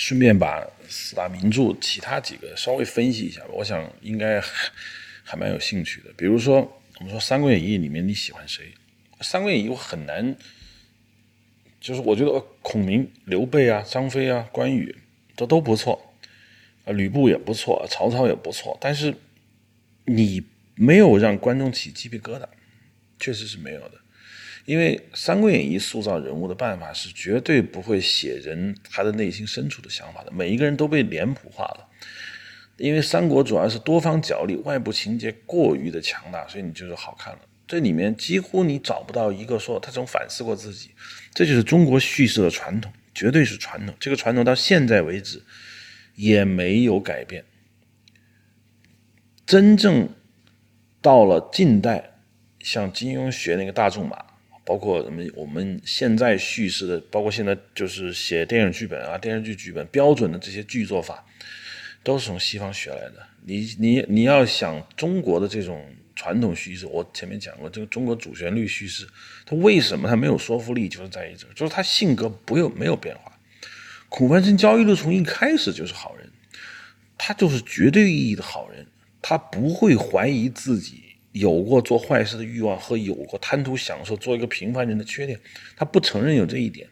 [0.00, 4.72] 顺便把四大名著其他几个稍微分析一下吧，我想应该还
[5.22, 6.10] 还蛮有兴趣的。
[6.16, 6.60] 比如说，
[6.98, 8.72] 我们说《三国演义》里面你喜欢谁？
[9.22, 10.34] 《三国演义》我很难，
[11.78, 14.96] 就是我觉得孔明、刘备啊、张飞啊、关羽
[15.36, 16.14] 这都不错，
[16.86, 19.14] 啊，吕布也不错，曹操也不错，但是
[20.06, 20.42] 你
[20.76, 22.46] 没有让观众起鸡皮疙瘩，
[23.18, 23.99] 确实是没有的。
[24.70, 31.88] 因为《三国演义》塑造人物的办法是绝对不会写人他的内心深处的想法的，每一个人都被脸谱化了。
[32.76, 37.40] 因为三国主要是多方角力，外部情节过于的强大，所以你就是好看了。
[37.66, 40.92] 这里面几乎你找不到一个说他曾反思过自己，
[41.34, 43.96] 这就是中国叙事的传统，绝对是传统。
[43.98, 45.42] 这个传统到现在为止
[46.14, 47.44] 也没有改变。
[49.44, 50.08] 真正
[51.02, 52.12] 到了近代，
[52.60, 54.29] 像金庸学那个大仲马。
[54.70, 61.26] 包括我们我们现在叙事的，包括现在就是写电影剧本啊、电视剧剧本标准的这些剧作法，
[62.04, 63.14] 都是从西方学来的。
[63.44, 69.08] 你你你要想中国的这种传统叙事，我前面讲过，这个中国主旋律叙事，
[69.44, 73.36] 它为什么它没有说服力，就是在于这，就是他性格不有没有变化。
[74.08, 76.30] 孔繁森交易路从一开始就是好人，
[77.18, 78.86] 他就是绝对意义的好人，
[79.20, 81.09] 他不会怀疑自己。
[81.32, 85.38] 有过做坏事的欲望和有过贪图享受、做一个平凡人的缺点，
[85.76, 86.88] 他不承认有这一点，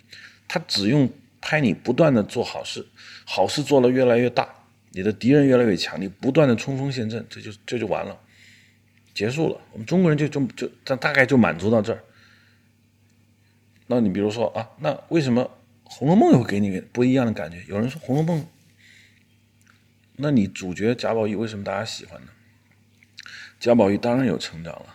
[0.46, 2.86] 他只用拍你不断的做好事，
[3.24, 4.48] 好事做了越来越大，
[4.92, 8.16] 你的敌人越来越强，你不断的冲锋陷阵，这就这就完了，
[9.12, 9.60] 结束了。
[9.72, 12.04] 我们中国人就就就大大概就满足到这儿。
[13.88, 15.42] 那你比如说啊，那为什么
[15.82, 17.64] 《红楼梦》会给你不一样的感觉？
[17.66, 18.40] 有人说《红楼梦》，
[20.16, 22.28] 那你主角贾宝玉为什么大家喜欢呢？
[23.60, 24.94] 贾宝玉当然有成长了。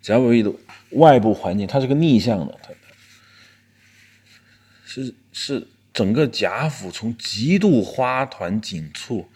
[0.00, 0.50] 贾宝玉的
[0.92, 2.70] 外部环境，他是个逆向的，他
[4.86, 9.28] 是是整个贾府从极度花团锦簇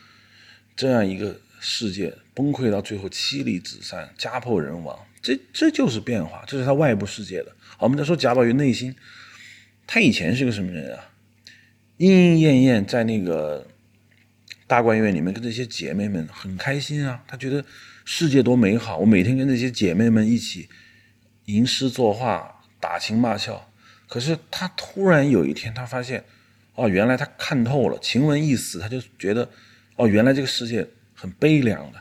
[0.75, 7.55] 这样一个世界崩溃到最后妻离子散、家破人亡，这这就是变化，这是他外部世界的。
[7.77, 8.95] 好，我们再说贾宝玉内心，
[9.87, 11.11] 他以前是个什么人啊？
[11.99, 13.67] 莺莺燕燕在那个
[14.67, 17.63] 大观园里面跟这些姐妹们很开心啊，他觉得。
[18.05, 18.99] 世界多美好！
[18.99, 20.69] 我每天跟那些姐妹们一起
[21.47, 23.69] 吟诗作画、打情骂俏。
[24.09, 26.25] 可是他突然有一天，他发现，
[26.75, 29.49] 哦，原来他看透了，晴雯一死，他就觉得，
[29.97, 31.99] 哦，原来这个世界很悲凉的。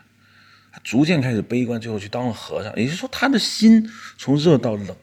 [0.72, 2.76] 他逐渐开始悲观，最后去当了和尚。
[2.76, 4.96] 也就是说，他的心从热到冷，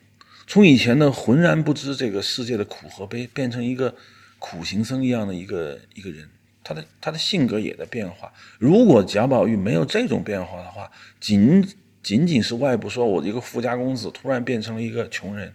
[0.46, 3.94] 从以前的浑然不知这个世界的苦和悲，变成一个
[4.38, 6.28] 苦行僧一样的一个一个人。
[6.68, 8.30] 他的他的性格也在变化。
[8.58, 11.66] 如果贾宝玉没有这种变化的话，仅
[12.02, 15.54] 仅仅是外部说我一个富家公子突然变成了一个穷人，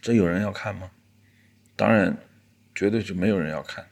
[0.00, 0.90] 这有人要看吗？
[1.76, 2.16] 当然，
[2.74, 3.86] 绝对就没有人要看。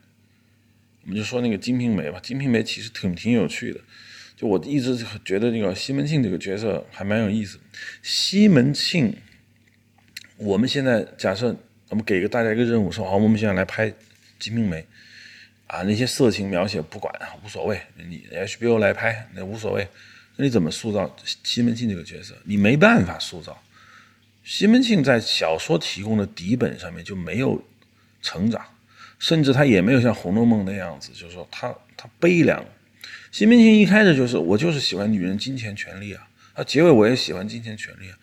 [1.04, 3.80] 我们就说那个《金瓶梅》吧，《金瓶梅》其实挺挺有趣的。
[4.34, 7.60] 就我一直觉得那个西门庆这个角色还蛮有意思。
[8.02, 9.16] 西门庆，
[10.36, 11.54] 我们现在假设
[11.90, 13.88] 我们给个大家一个任务，说好，我们现在来拍
[14.40, 14.80] 《金瓶梅》。
[15.70, 17.80] 啊，那些色情描写不管啊，无所谓。
[17.94, 19.86] 你 HBO 来拍那无所谓。
[20.34, 22.34] 那你怎么塑造西门庆这个角色？
[22.42, 23.56] 你没办法塑造。
[24.42, 27.62] 西门庆在小说提供的底本上面就没有
[28.20, 28.64] 成长，
[29.20, 32.64] 甚至他也没有像《红楼梦》那样子，就是说他他悲凉。
[33.30, 38.18] 西门庆一开始就是我就是喜欢女人、金钱、权利啊，他结尾我也喜欢金钱、权利啊。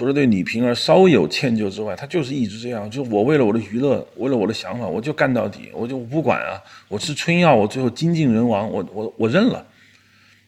[0.00, 2.90] 除了对李瓶儿稍有歉疚之外，他就是一直这样。
[2.90, 6.58] 就我为了我的娱乐，为了我的想法，我就干到底，我就不管啊！
[6.88, 9.66] 我吃春药，我最后精尽人亡，我我我认了。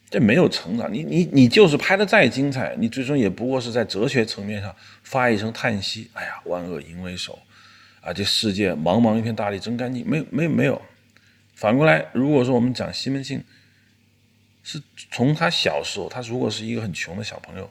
[0.09, 7.39] 这没有成长，你你你就是拍的再精彩，你最终也不过是在哲学层面上发一声叹息：哎呀，万恶淫为首
[8.01, 8.11] 啊！
[8.11, 10.81] 这世界茫茫一片大地真干净，没没没有。
[11.55, 13.45] 反过来，如果说我们讲西门庆，
[14.63, 14.81] 是
[15.11, 17.71] 从他小时候，他如果是一个很穷的小朋友。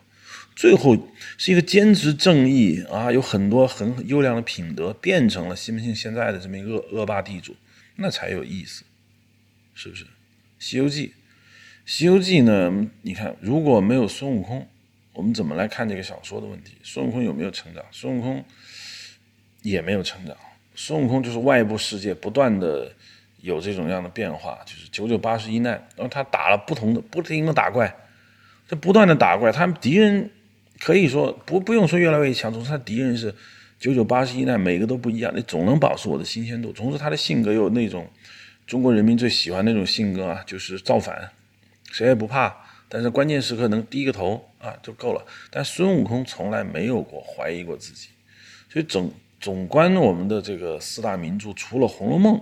[0.61, 0.95] 最后
[1.39, 7.55] 是一个坚持正义啊，有很多很优良的品德，变成了西门庆现在的这么一个恶霸地主，
[7.95, 8.83] 那才有意思，
[9.73, 10.03] 是不是？
[10.59, 11.07] 《西游记》，
[11.83, 12.87] 《西游记》呢？
[13.01, 14.67] 你看，如果没有孙悟空，
[15.13, 16.77] 我们怎么来看这个小说的问题？
[16.83, 17.83] 孙悟空有没有成长？
[17.89, 18.45] 孙悟空
[19.63, 20.37] 也没有成长。
[20.75, 22.93] 孙悟空就是外部世界不断的
[23.39, 27.91] 有这种样的变化，就是九九八十一难，然后他打了不同的，不停的打怪，
[28.69, 30.29] 他不断的打怪，他们敌人。
[30.83, 33.33] 可以说不不用说越来越强，总之他敌人是
[33.79, 36.71] 九九八十一难，每个都不一样，你总能保持我的新鲜度。
[36.71, 38.09] 总之他的性格有那种
[38.65, 41.29] 中国人民最喜欢那种性格啊，就是造反，
[41.91, 42.55] 谁也不怕，
[42.89, 45.23] 但是关键时刻能低个头啊就够了。
[45.51, 48.09] 但孙悟空从来没有过怀疑过自己，
[48.67, 52.35] 所以总总观我们的这个四大名著，除了《红楼梦》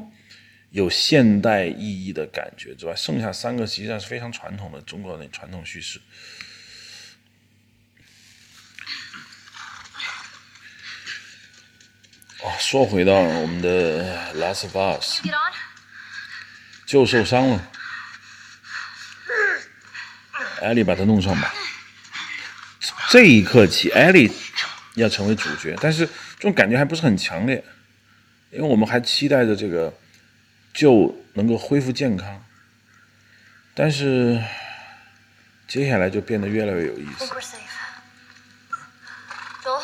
[0.71, 5.99] 有现代意义的感觉之外，剩下三个实际上是非常传统的中国的传统叙事。
[12.41, 14.01] 哦，说回到我们的
[14.37, 15.21] 《Last of Us》，
[16.85, 17.71] 就受伤了，
[20.61, 21.53] 艾莉把他弄上吧。
[23.09, 24.31] 这一刻起，艾莉
[24.95, 27.61] 要成为主角，但是这种感觉还不是很强烈，
[28.51, 29.93] 因为我们还期待着这个
[30.73, 32.41] 就能够恢复健康，
[33.75, 34.41] 但是
[35.67, 37.27] 接下来就变得越来越有意思。
[39.61, 39.83] 走。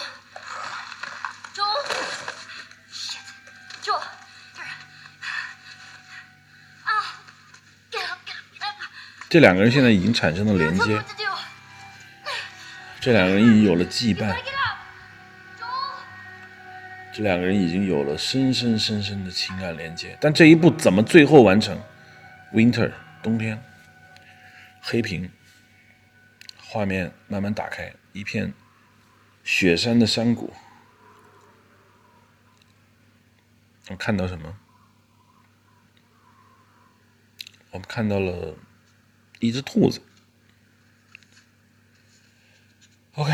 [9.27, 11.01] 这两个人现在已经产生了连接，
[13.01, 14.33] 这两个人已经有了羁绊，
[17.12, 20.18] 这两个人已经有了深深深深的情感连接。
[20.22, 21.77] 但这一步怎么最后完成
[22.54, 22.92] ？Winter，
[23.22, 23.62] 冬天，
[24.81, 25.30] 黑屏，
[26.62, 28.54] 画面慢慢打开，一片
[29.44, 30.54] 雪山的山谷，
[33.89, 34.56] 我看到什么？
[37.71, 38.56] 我们看到了。
[39.45, 40.01] 一只兔子
[43.15, 43.31] ，OK，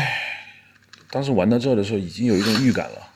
[1.10, 3.08] 当时玩到这的时候，已经有一种预感了。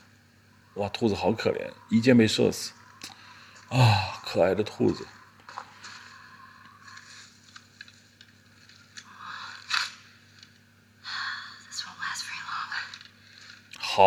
[0.75, 2.71] 哇，兔子好可怜，一箭被射死。
[3.69, 5.07] 啊，可爱的兔子。
[13.77, 14.03] 好，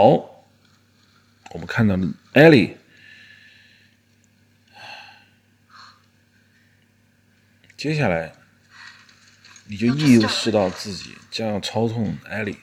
[1.50, 2.78] 我们看到了艾莉。
[7.76, 8.39] 接下来。
[9.70, 12.56] 你就意识到自己将要操纵艾莉，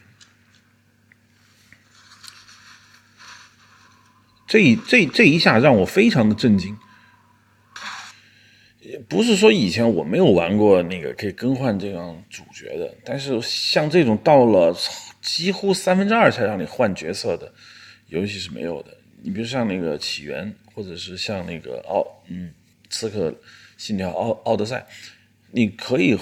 [4.45, 6.77] 这这这一下让我非常的震惊。
[9.07, 14.75] 不是说以前我没有玩过那个可以更换这样主角的，但是像这种到了
[15.21, 17.53] 几乎三分之二才让你换角色的
[18.07, 18.97] 游戏是没有的。
[19.21, 22.53] 你比如像那个起源，或者是像那个奥嗯
[22.89, 23.33] 刺客
[23.77, 24.85] 信条奥奥德赛，
[25.51, 26.19] 你可以。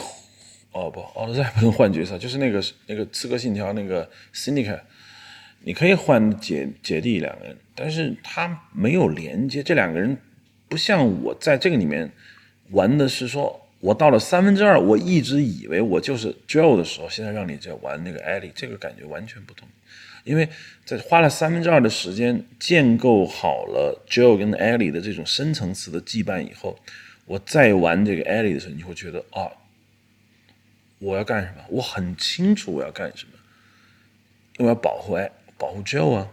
[0.75, 4.77] 哦不，奥德赛不能换角色，就是那个那个刺客信条那个 Cynica，
[5.62, 10.18] 你可以换姐姐弟两个人，但是他没有连接，这两个人
[10.68, 12.12] 不像我在这个里面
[12.72, 19.66] 玩的是说，我到了三分之二，我一直以为我就是 Joe 的时候，现在让你在玩那个 Ellie，这个感觉完全不同，
[20.25, 20.50] 因为
[20.83, 26.78] 在花了三分之二的时间建构好了 Joe 跟 Ellie 的这种深层次的羁绊以后，
[27.25, 29.48] 我再玩这个 Ellie 的时候，你会觉得啊。
[31.00, 31.63] 我要干什么？
[31.69, 33.31] 我很清楚我要干什么。
[34.57, 36.31] 我要保护艾，保护 Joe 啊。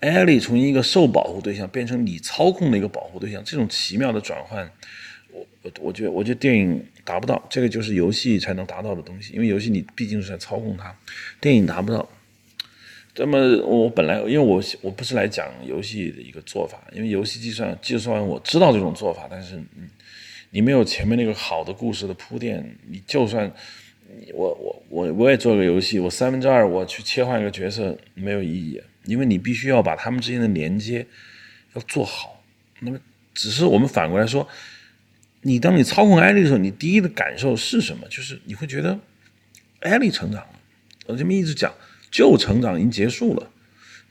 [0.00, 4.70] 艾莉从一个受保护对象变成你操控的一个保护对象，这种奇妙的转换，
[5.30, 9.34] 我我我觉得，我觉得电影达不到，这个就是游戏才能达到的东西。
[9.34, 10.96] 因为游戏你毕竟是在操控它，
[11.40, 12.08] 电影达不到。
[13.16, 19.62] 那么我本来因为我我不是来讲游戏的一个做法，因为游戏计算计算我知道这种做法，但是。
[20.50, 23.52] 你没有前面那个好的故事的铺垫，你就算
[24.32, 31.06] 我我我我也做个游戏，我三分之二我去切换一个角色没有意义，因为你必须要把他们之间的连接
[31.74, 32.42] 要做好。
[32.80, 32.98] 那么，
[33.34, 34.48] 只是我们反过来说，
[35.42, 38.08] 你当你操控艾丽的时候，你第一的感受是什么？
[38.08, 38.98] 就是你会觉得
[39.80, 40.60] 艾丽成长了。
[41.06, 41.74] 我这么一直讲，
[42.10, 43.50] 就成长已经结束了，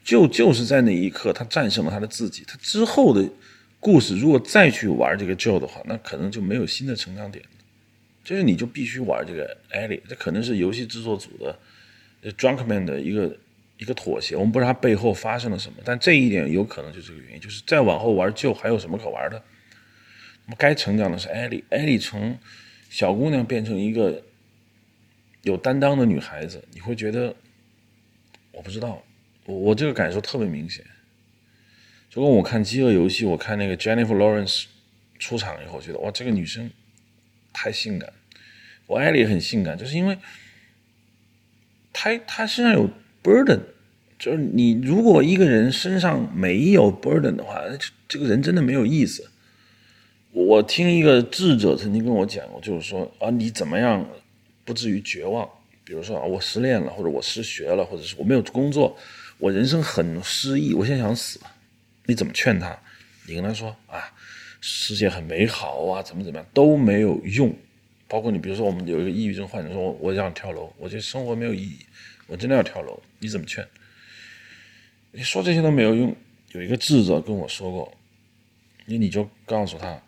[0.03, 3.27] 就就是在那一刻他战胜了他的自己，他之后的。
[3.87, 7.51] 故事如果再去玩这个 Joe 的话，那可能就没有新的成长点了。
[8.21, 11.57] 就是你就必须玩这个 Ellie，这可能是游戏制作组的
[12.33, 13.37] Drunkman 的一个
[13.77, 14.35] 一个妥协。
[14.35, 17.39] 我们不知道它背后发生了什么，但这一点有可能就是这个原因。
[17.39, 19.41] 就是再往后玩 Joe 还有什么可玩的？
[20.47, 22.37] 那么该成长的是 Ellie，Ellie 从
[22.89, 24.21] 小姑娘变成一个
[25.43, 27.33] 有担当的女孩子，你会觉得
[28.51, 29.01] 我不知道，
[29.45, 30.85] 我我这个感受特别明显。
[32.09, 34.65] 就跟我看《饥饿游戏》，我看那个 Jennifer Lawrence
[35.19, 36.69] 出场以后，觉得哇，这个女生
[37.53, 38.11] 太性感。
[38.85, 40.17] 我艾莉也很性感，就是因为
[41.91, 42.89] 她她身上有
[43.21, 43.59] burden，
[44.17, 49.29] 就是你如果一个人身上没有 burden 的话，这这个人真的没有意思。
[50.31, 54.07] 我听一个智者曾经跟我讲过，就是说啊，你怎么样
[54.63, 55.49] 不至于绝望？
[55.83, 58.95] 比如说啊，我失恋了，或者我失学了，或者是我没有工作，
[59.37, 61.39] 我人生很失意，我现在想死。
[62.07, 62.77] 你怎么劝他？
[63.27, 64.13] 你跟他说啊，
[64.61, 67.55] 世界很美好啊，怎么怎么样都没有用。
[68.07, 71.85] 包括你，比如说我们有一个抑郁症患者说，我我想跳楼，我觉得生活没有意义，
[72.25, 73.03] 我真的要跳楼。
[73.19, 73.67] 你怎么劝？
[75.11, 76.15] 你说这些都没有用。
[76.53, 77.97] 有一个智者跟我说过，
[78.85, 80.01] 那你就告诉他，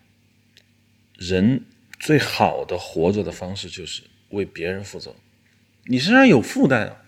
[1.18, 1.62] 人
[1.98, 5.14] 最好的活着的方式就是为别人负责。
[5.84, 7.02] 你身上有负担啊，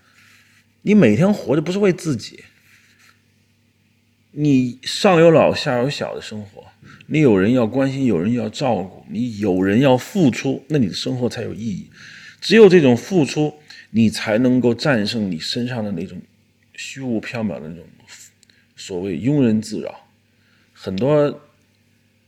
[0.83, 2.43] 你每天活着不是为自己，
[4.35, 6.63] 你上有老下有小的生活，
[7.05, 11.87] 你有人要关心，有人要照顾，你有人要付出，那你的生活才有意义。
[12.41, 13.53] 只有这种付出，
[13.91, 16.19] 你才能够战胜你身上的那种
[16.75, 17.85] 虚无缥缈的那种
[18.75, 20.07] 所谓庸人自扰。
[20.73, 21.39] 很多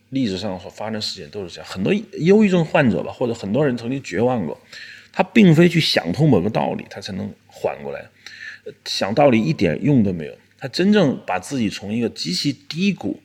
[0.09, 4.55] 历史上所发生事件都是这样，很多忧郁症患者吧，或者很多人曾经绝望过，
[5.11, 8.05] 他并非去想通某个道理，他才能缓过来，
[8.85, 10.37] 想道理一点用都没有。
[10.57, 13.21] 他真正把自己从一个极其低谷、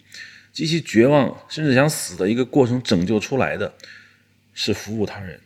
[0.52, 3.72] 极其绝望，甚至想死的一个过程拯救出来的，
[4.52, 5.40] 是服务他人。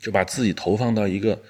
[0.00, 1.42] 就把自己投放到一个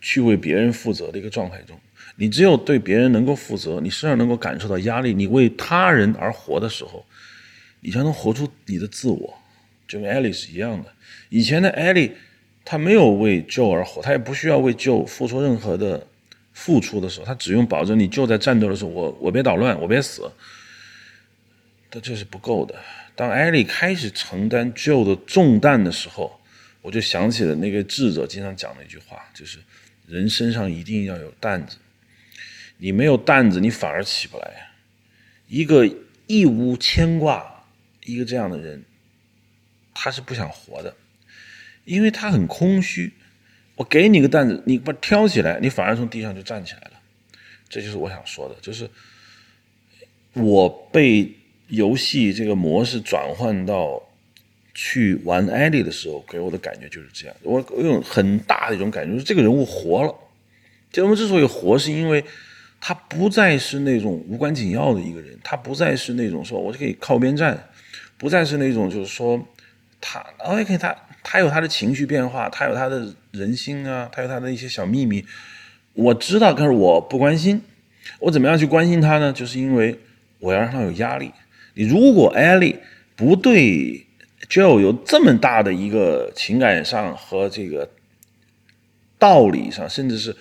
[0.00, 1.78] 去为别人负责的一个状态中。
[2.16, 7.04] 你只有对别人能够负责，你身上能够感受到压力，你为他人而活的时候，
[7.80, 9.38] 你才能活出你的自我。
[9.86, 10.90] 就跟艾丽是一样的。
[11.28, 12.12] 以前的艾丽，
[12.64, 16.06] 她没有为救而活，她也不需要为救付出任何的
[16.56, 20.32] 付出的时候，他只用保证你就在战斗的时候，我我别捣乱，我别死。
[21.90, 22.74] 但这是不够的。
[23.14, 26.40] 当艾莉开始承担 Joe 的重担的时候，
[26.80, 29.58] 我就想起了那个智者经常讲的一句话，就是
[30.06, 31.76] 人身上一定要有担子，
[32.78, 34.70] 你没有担子，你反而起不来。
[35.46, 35.86] 一个
[36.26, 37.64] 一无牵挂，
[38.06, 38.82] 一个这样的人，
[39.92, 40.96] 他是不想活的，
[41.84, 43.12] 因为他很空虚。
[43.76, 46.92] 我给你个担子，你把挑起来，你反而从地上就站起来了。
[47.68, 48.90] 这就是我想说的，就是
[50.32, 51.32] 我被
[51.68, 54.02] 游戏这个模式转换到。
[54.78, 57.34] 去玩艾莉的时候，给我的感觉就是这样。
[57.40, 60.14] 我有很大的一种感觉，就是这个人物活了。
[60.92, 62.22] 这人物之所以活，是因为
[62.78, 67.58] 他不再是那种无关紧要的一个人，他不再是那种说我就可以靠边站，
[68.18, 69.42] 不再是那种就是说
[69.98, 75.24] 他，OK，他他有他的情绪变化，他有他的人心啊，他有他的一些小秘密。
[75.92, 77.60] 我知道，但是我不关心。
[78.20, 79.32] 我怎么样去关心他呢？
[79.32, 79.98] 就是因为
[80.40, 81.30] 我要让他有压力。
[81.74, 82.76] 你如果艾丽
[83.14, 84.02] 不对。
[84.50, 87.90] 就有这么大的一个情感上和这个
[89.18, 90.36] 道理上，甚至是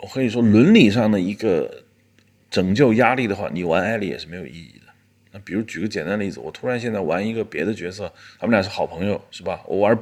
[0.00, 1.82] 我可以说伦理上的一个
[2.48, 4.92] 拯救压力的话，你玩艾丽也是没有意义的。
[5.32, 9.60] 那比如举个简单的例子，我突然现在玩一个别的角色，他们俩是好朋友，是吧？
[9.66, 9.94] 我玩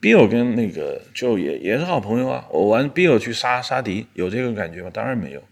[0.00, 2.46] Bill 跟那个 Joe 也也是好朋友啊。
[2.50, 4.90] 我玩 Bill 去杀杀敌，有这个感觉吗？
[4.90, 5.42] 当然没有，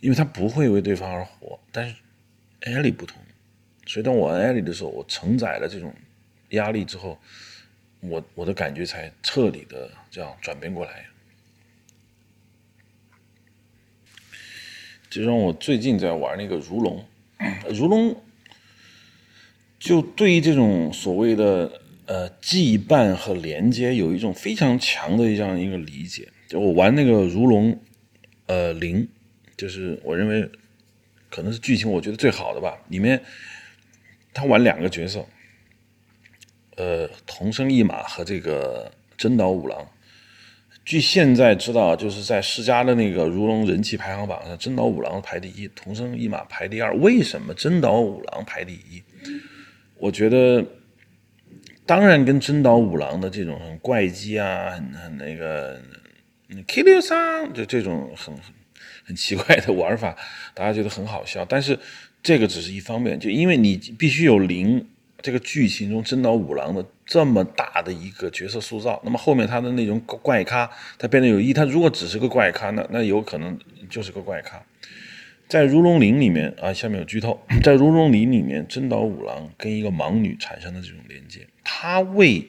[0.00, 1.58] 因为他不会为对方而活。
[1.70, 1.94] 但是
[2.60, 3.20] 艾莉不同。
[3.86, 5.94] 所以当我玩艾莉的时候，我承载了这种
[6.50, 7.18] 压力之后，
[8.00, 11.06] 我我的感觉才彻底的这样转变过来。
[15.08, 17.04] 就像我最近在玩那个如龙，
[17.72, 18.20] 如龙
[19.78, 26.28] 就对于这种所谓的呃羁绊和连接有一种非常强的这样一个理解。
[26.48, 27.78] 就我玩那个如龙，
[28.46, 29.06] 呃零，
[29.56, 30.48] 就是我认为
[31.28, 33.22] 可能是剧情我觉得最好的吧，里面。
[34.38, 35.24] 他玩两个角色，
[36.76, 39.88] 呃，同生一马和这个真岛五郎。
[40.84, 46.94] 据现在知道，就是在世家的那个如龙人气排行榜上，真岛五郎排第一，同生一马排第二。
[46.98, 49.02] 为什么真岛五郎排第一？
[49.96, 50.62] 我觉得，
[51.86, 55.80] 当然跟真岛五郎的这种很怪机啊，很很那个
[56.66, 58.34] kill you 上就这种很
[59.04, 60.16] 很奇怪的玩法，
[60.52, 61.78] 大家觉得很好笑，但是。
[62.22, 64.84] 这个只是一方面，就因为你必须有零
[65.22, 71.52] 这个剧情中真岛五郎的这么大的一个角色塑造，那么后面他的那种怪咖，他变得有意义。
[71.52, 73.56] 他如果只是个怪咖，那那有可能
[73.88, 74.60] 就是个怪咖。
[75.46, 82.48] 在《如龙零》里面啊，下面有剧透，在《如龙零》里面，真岛五郎跟一个盲女产生的这种连接，他为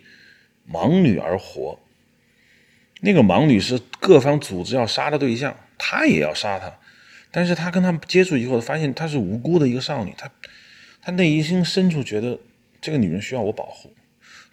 [0.72, 1.80] 盲女而活。
[3.02, 6.72] 那个盲女是各方组织要杀的对象，他也要杀她。
[7.32, 10.30] 但是他跟他接触以后，发现她是无辜的一个少女，他
[11.02, 12.40] 他内心深处觉得
[12.80, 13.92] 这个女人需要我保护。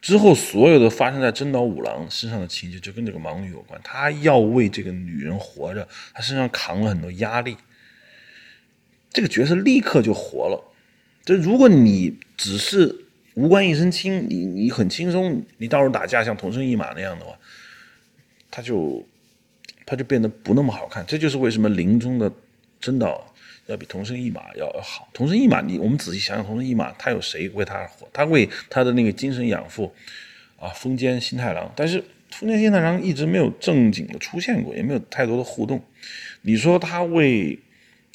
[0.00, 7.56] 之后所有的发生在真岛五郎身上的情节就跟这个盲女有关，他要为这个女人活着，他身上扛了很多压力。
[9.10, 10.72] 这个角色立刻就活了。
[11.24, 13.03] 这如果你只是
[13.34, 17.38] 无关一身轻，你你很轻松，你到时候打架像同生一马那样的话，
[18.50, 19.06] 他就
[19.84, 21.04] 他就变得不那么好看。
[21.06, 22.32] 这就是为什么林中的。
[22.80, 23.18] 真的
[23.64, 25.08] 要比同生一马要好。
[25.14, 28.06] 同生一马，你我们仔细想想，同生一马他有谁为他而活？
[28.12, 29.90] 他为他的那个精神养父
[30.60, 31.72] 啊，丰间新太郎。
[31.74, 35.82] 但是丰间新太郎一直没有正经的出现过，也没有太多的互动。
[36.42, 37.58] 你说他为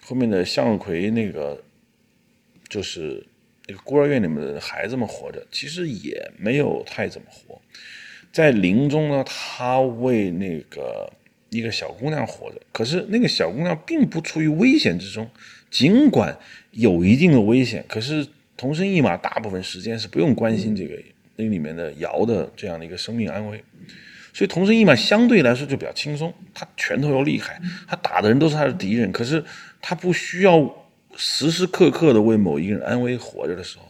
[0.03, 1.63] 后面的向日葵那个
[2.67, 3.25] 就是
[3.69, 7.61] 那个孤儿院里面的孩子们活着，其实也没有太怎么活。
[8.33, 11.11] 在临终呢，他为那个
[11.49, 15.29] 一个小姑娘活着，可是那个小姑娘并不处于危险之中，
[15.69, 16.35] 尽管
[16.71, 18.25] 有一定的危险，可是
[18.57, 20.99] 同生一马大部分时间是不用关心这个
[21.35, 23.63] 那里面的瑶的这样的一个生命安危，
[24.33, 29.43] 所以同生一马相对来说就比较轻松，他拳头又厉害，他打的人都是他的敌人，可是
[29.79, 30.59] 他不需要
[31.15, 33.85] 时时刻刻的为某一个人安危活着的时候，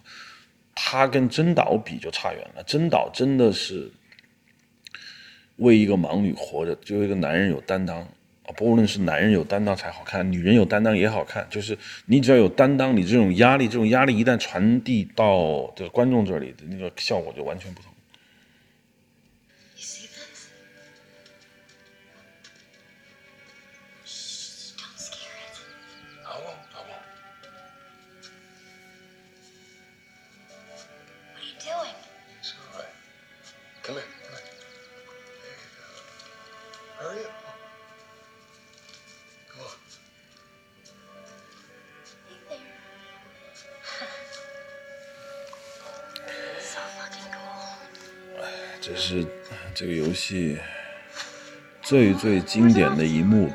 [0.74, 3.92] 他跟真岛比就差远了，真岛真的是。
[5.58, 8.48] 为一个盲女活着，就一个男人有担当啊！
[8.56, 11.46] 不论是男人有担当才好看，女人有担当也好看。
[11.50, 17.89] 就是你只要有担当，你这种压力，这种压力一旦传递到这个观众这里的那个效果就完全不同。
[50.30, 50.60] 戏
[51.82, 53.52] 最最经典的一幕。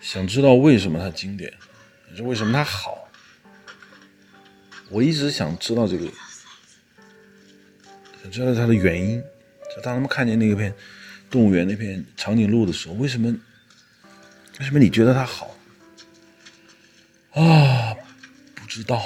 [0.00, 1.52] 想知道为什么它经典？
[2.16, 3.06] 是为什么它好？
[4.88, 6.06] 我一直想知道这个，
[8.22, 9.22] 想知道它的原因。
[9.76, 10.74] 就当他们看见那片
[11.28, 13.30] 动物园那片长颈鹿的时候，为什么？
[14.60, 15.54] 为什么你觉得它好？
[17.34, 17.94] 啊，
[18.54, 19.02] 不知道，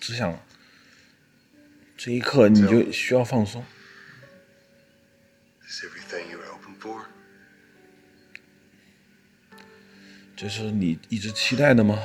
[0.00, 0.40] 只想
[1.96, 3.64] 这一刻你就需要放松。
[10.36, 11.98] 这是你一直期待的吗？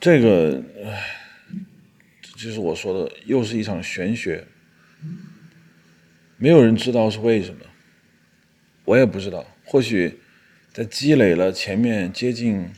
[0.00, 1.16] 这个，唉，
[2.36, 4.46] 就是我说的，又是一场玄学，
[6.36, 7.64] 没有人知道是为什么，
[8.84, 9.44] 我也不知道。
[9.64, 10.20] 或许
[10.72, 12.70] 在积累了前面接近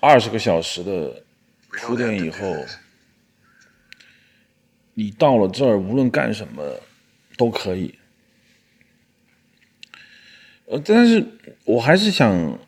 [0.00, 1.22] 二十个小时的
[1.68, 2.66] 铺垫以后，
[4.94, 6.80] 你到了这儿，无论干什么
[7.36, 7.94] 都可以。
[10.66, 11.24] 呃，但是
[11.64, 12.58] 我还是想。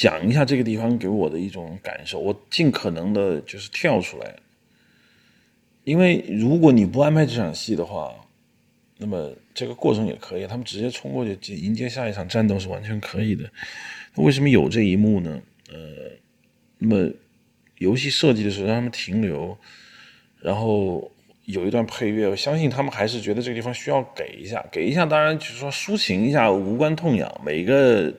[0.00, 4.32] 讲一下这个地方给我的一种感受，我尽可能的就是跳出来，
[5.82, 8.14] 因为如果你不安排这场戏的话，
[8.98, 13.50] 那么这个过程也可以，他们直接冲过去迎接下一场战斗是完全可以的。
[14.14, 15.42] 为什么有这一幕呢？
[15.68, 15.76] 呃，
[16.78, 17.10] 那么
[17.78, 19.58] 游戏设计的时候让他们停留，
[20.40, 21.10] 然后
[21.46, 28.14] 有一段配乐，我相信他们还是觉得这个地方需要给一下，给一下，当然就是说抒情一下，无关痛痒，每个。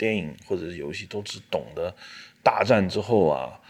[0.00, 1.94] 电影或者是游戏都只懂得
[2.42, 3.60] 大战之后啊，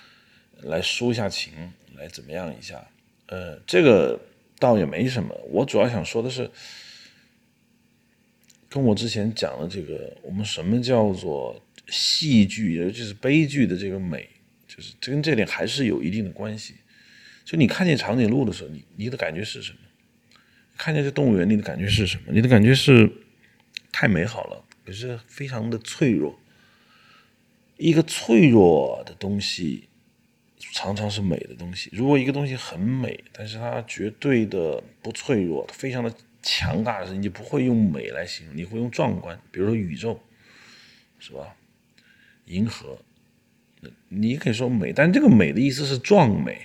[0.62, 1.52] 来抒一下情，
[1.96, 2.86] 来怎么样一下？
[3.26, 4.16] 呃，这个
[4.60, 5.34] 倒也没什么。
[5.50, 6.48] 我主要想说的是，
[8.68, 14.28] 跟我之前讲的这个，我们什么叫做戏剧，尤其是悲剧的这个美，
[14.68, 16.76] 就是这跟这点还是有一定的关系。
[17.44, 19.78] 就你看见长颈鹿的时候，你你的感觉是什么？
[20.76, 22.32] 看见这动物园，你的感觉是什么？
[22.32, 23.10] 你的感觉是
[23.90, 24.64] 太美好了。
[24.84, 26.38] 可是非常的脆弱，
[27.76, 29.88] 一个脆弱的东西
[30.72, 31.90] 常常是美的东西。
[31.92, 36.12] 如果一个东西很美，但是它绝对的不脆弱，它非常的
[36.42, 39.40] 强大的时候，你不会用美来形容，你会用壮观。
[39.50, 40.20] 比如说宇宙，
[41.18, 41.54] 是吧？
[42.46, 42.98] 银河，
[44.08, 46.62] 你可以说美，但这个美的意思是壮美。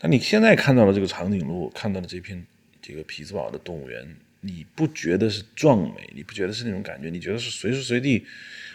[0.00, 2.46] 那你现在看到了这个长颈鹿，看到了这片
[2.80, 4.16] 这个匹兹堡的动物园。
[4.42, 6.10] 你不觉得是壮美？
[6.14, 7.10] 你不觉得是那种感觉？
[7.10, 8.24] 你觉得是随时随地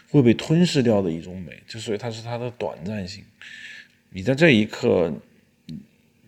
[0.09, 1.59] 会被吞噬掉的一种美？
[1.67, 3.23] 就所以它是它的短暂性。
[4.11, 5.11] 你在这一刻，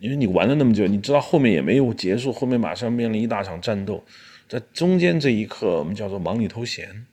[0.00, 4.04] 因为你玩了那么久，你知道后面也没有结束，后面马上面临一大场战斗，
[4.48, 7.06] 在中间这一刻，我们叫做忙里偷闲。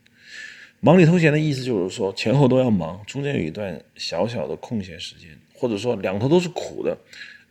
[0.79, 6.97] 忙里偷闲的意思就是说前后都要忙，中间有一段小小的空闲时间，或者说两头都是苦的，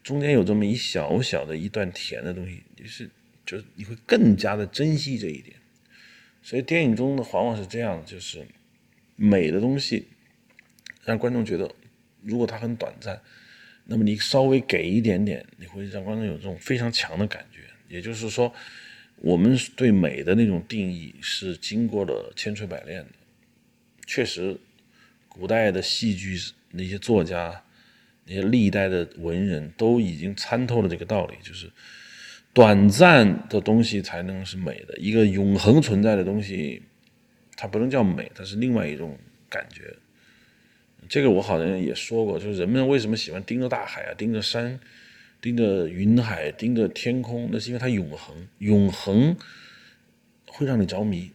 [0.02, 3.08] 中间有这么一小小的一段甜的东西，就是。
[3.44, 5.56] 就是你会更加的珍惜这一点，
[6.42, 8.46] 所以电影中的，往往是这样，就是
[9.16, 10.08] 美的东西
[11.04, 11.70] 让观众觉得，
[12.22, 13.20] 如果它很短暂，
[13.84, 17.60] 那么你稍微给一点点，你会让观众有这种非常强的感觉。
[17.88, 18.52] 也就是说，
[19.16, 23.10] 我们对美的那种定义是经过了千锤百炼的。
[24.06, 24.58] 确实，
[25.28, 26.38] 古代的戏剧
[26.70, 27.62] 那些作家、
[28.24, 31.70] 那些历代的文人都已经参透了这个道理，就是
[32.54, 36.80] 短暂的东西才能是美的，一个永恒存在的东西，
[37.56, 39.18] 它不能叫美，它是另外一种
[39.50, 39.96] 感觉。
[41.08, 44.78] 这个我好像也说过，就是人们为什么喜欢盯着大海啊，盯着山，
[45.40, 49.36] 盯着云海，盯着天空，那是因为它永恒，永恒
[50.46, 51.32] 会让你着迷。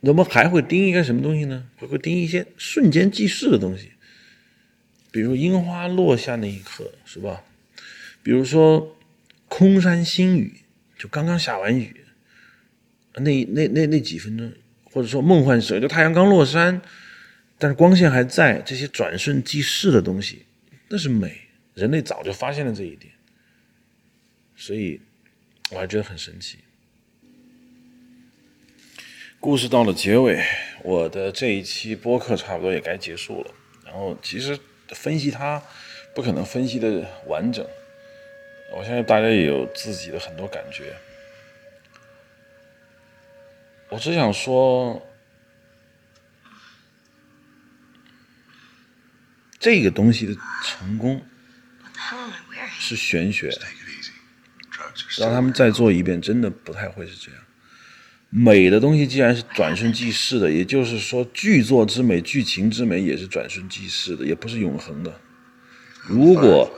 [0.00, 1.66] 那么还会盯一个什么东西呢？
[1.76, 3.92] 会会盯一些瞬间即逝的东西，
[5.10, 7.42] 比如樱花落下那一刻，是吧？
[8.22, 8.96] 比如说
[9.50, 10.62] 空山新雨，
[10.96, 12.06] 就刚刚下完雨，
[13.16, 14.50] 那那那那几分钟，
[14.84, 16.80] 或者说梦幻时刻，就太阳刚落山。
[17.58, 20.46] 但是光线还在，这些转瞬即逝的东西，
[20.88, 21.42] 那是美。
[21.74, 23.12] 人类早就发现了这一点，
[24.56, 25.00] 所以
[25.70, 26.58] 我还觉得很神奇。
[29.38, 30.42] 故事到了结尾，
[30.82, 33.54] 我的这一期播客差不多也该结束了。
[33.84, 34.58] 然后其实
[34.90, 35.62] 分析它，
[36.14, 37.66] 不可能分析的完整。
[38.72, 40.94] 我相信大家也有自己的很多感觉。
[43.88, 45.06] 我只想说。
[49.62, 51.22] 这个东西的成功
[52.78, 53.50] 是玄学，
[55.18, 57.42] 让他们再做一遍，真的不太会是这样。
[58.30, 65.20] 美的东西既然是转瞬即逝的，也就是说，剧作之美、剧情之美也是转瞬即逝的，也不是永恒的。
[66.04, 66.72] 如果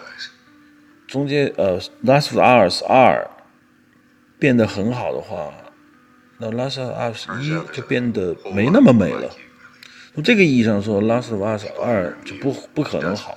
[1.13, 3.29] 中间呃《Last of Us》二
[4.39, 5.53] 变得很好的话，
[6.39, 9.31] 那《Last of Us》一就变得没那么美了。
[10.15, 13.35] 从这个意义上说，《Last of Us》二就不不可能好。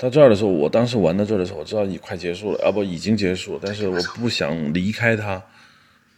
[0.00, 3.60] 到这儿的时候，我当时玩到这儿的时候，我知道你快结束了，啊不，已经结束了。
[3.62, 5.42] 但是我不想离开它。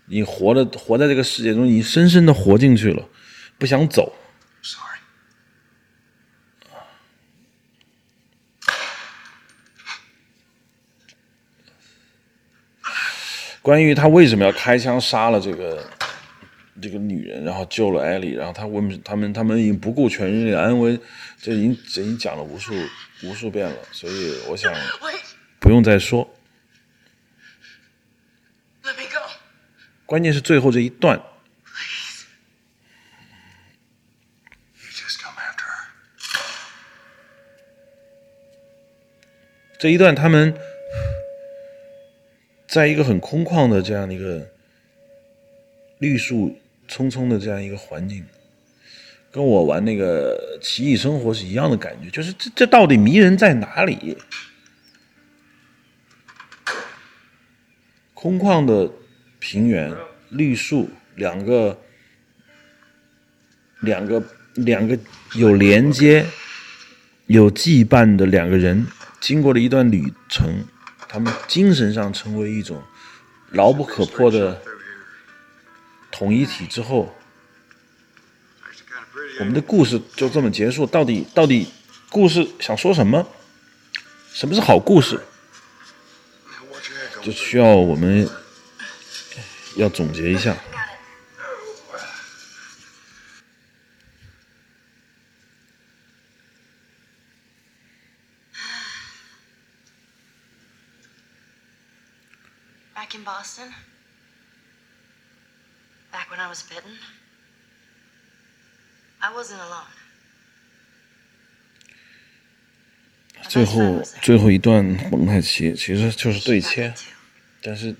[0.06, 3.08] 你活的活在这个世界中，你深深的活进去了，
[3.58, 4.12] 不想走。
[13.62, 15.84] 关于他为什么要开枪杀了这个
[16.80, 20.98] 这个女人，然后救了艾莉，然后他问他们，他们已经不顾全人类安危，
[21.40, 22.74] 这已经这已经讲了无数
[23.22, 24.74] 无数遍了，所以我想
[25.61, 26.28] 不用再说。
[30.06, 31.20] 关键是最后这一段，
[39.78, 40.54] 这一段他们。
[42.68, 44.50] 在一个很空旷的这样的一个
[45.98, 46.58] 绿树
[46.88, 48.26] 葱葱的这样一个环境，
[49.32, 54.18] 跟我玩那个奇异生活是一样的感觉，就是这这到底迷人在哪里？
[58.12, 58.92] 空旷的
[59.38, 59.92] 平原，
[60.28, 61.80] 绿树，两个
[63.80, 64.22] 两个
[64.54, 64.98] 两个
[65.34, 66.26] 有连接、
[67.26, 68.86] 有羁绊的两个人，
[69.18, 70.64] 经过了一段旅程。
[71.08, 72.82] 他们精神上成为一种
[73.50, 74.62] 牢不可破的
[76.10, 77.14] 统一体之后，
[79.40, 80.86] 我们的故事就这么结束。
[80.86, 81.66] 到底到底
[82.10, 83.26] 故事想说什么？
[84.32, 85.20] 什么是好故事？
[87.22, 88.28] 就需要我们
[89.76, 90.56] 要总结一下。
[102.94, 103.72] Back in Boston.
[106.12, 107.21] Back when I was bitten.
[109.22, 109.87] I wasn't alone.
[113.48, 116.92] 最后最后一段蒙太奇其实就是对切，
[117.62, 117.94] 但是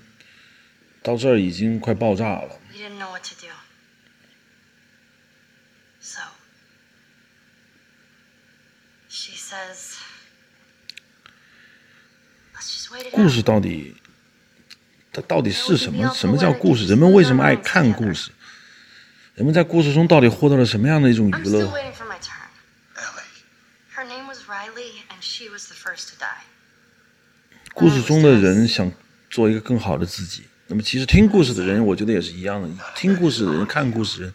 [1.01, 2.59] 到这儿已经快爆炸了。
[13.11, 13.95] 故事到底？
[15.13, 16.13] 它到底是什么？
[16.13, 16.85] 什么叫故事？
[16.87, 18.31] 人们为什么爱看故事？
[19.35, 21.67] 人们在故事中到底获得了什么样的一种娱乐？
[27.73, 28.91] 故事中的人想
[29.31, 30.43] 做一个更好的自己。
[30.67, 32.69] 那么，其实听故事的人，我觉得也是一样的。
[32.95, 34.33] 听故事的人、看故事人，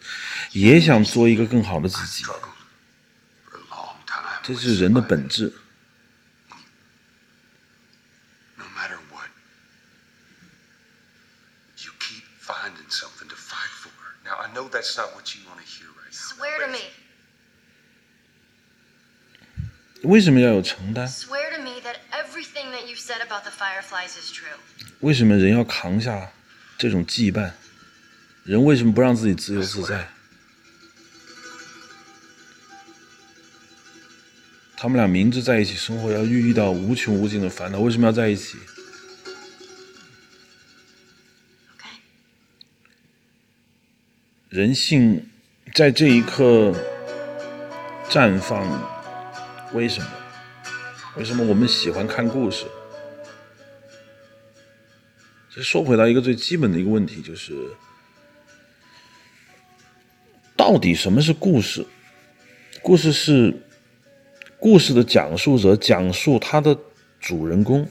[0.50, 2.24] 也想做一个更好的自己。
[4.42, 5.52] 这是人的本质。
[14.78, 16.12] That's not what you want to hear right now.
[16.12, 16.78] Swear to me.
[20.04, 24.56] 为什么要有承担？Swear to me that everything that you've said about the Fireflies is true.
[25.00, 26.30] 为什么人要扛下
[26.78, 27.50] 这种羁绊？
[28.44, 30.08] 人为什么不让自己自由自在？
[34.76, 38.56] 他们俩明知在一起生活要遇到无穷无尽的烦恼，为什么要在一起？
[44.58, 45.24] 人性
[45.72, 46.74] 在这一刻
[48.10, 48.66] 绽放，
[49.72, 50.08] 为什么？
[51.16, 52.66] 为什么我们喜欢看故事？
[55.48, 57.54] 这说回到一个最基本的一个问题，就是
[60.56, 61.86] 到底什么是故事？
[62.82, 63.54] 故事是
[64.58, 66.76] 故事的讲述者讲述他的
[67.20, 67.88] 主人公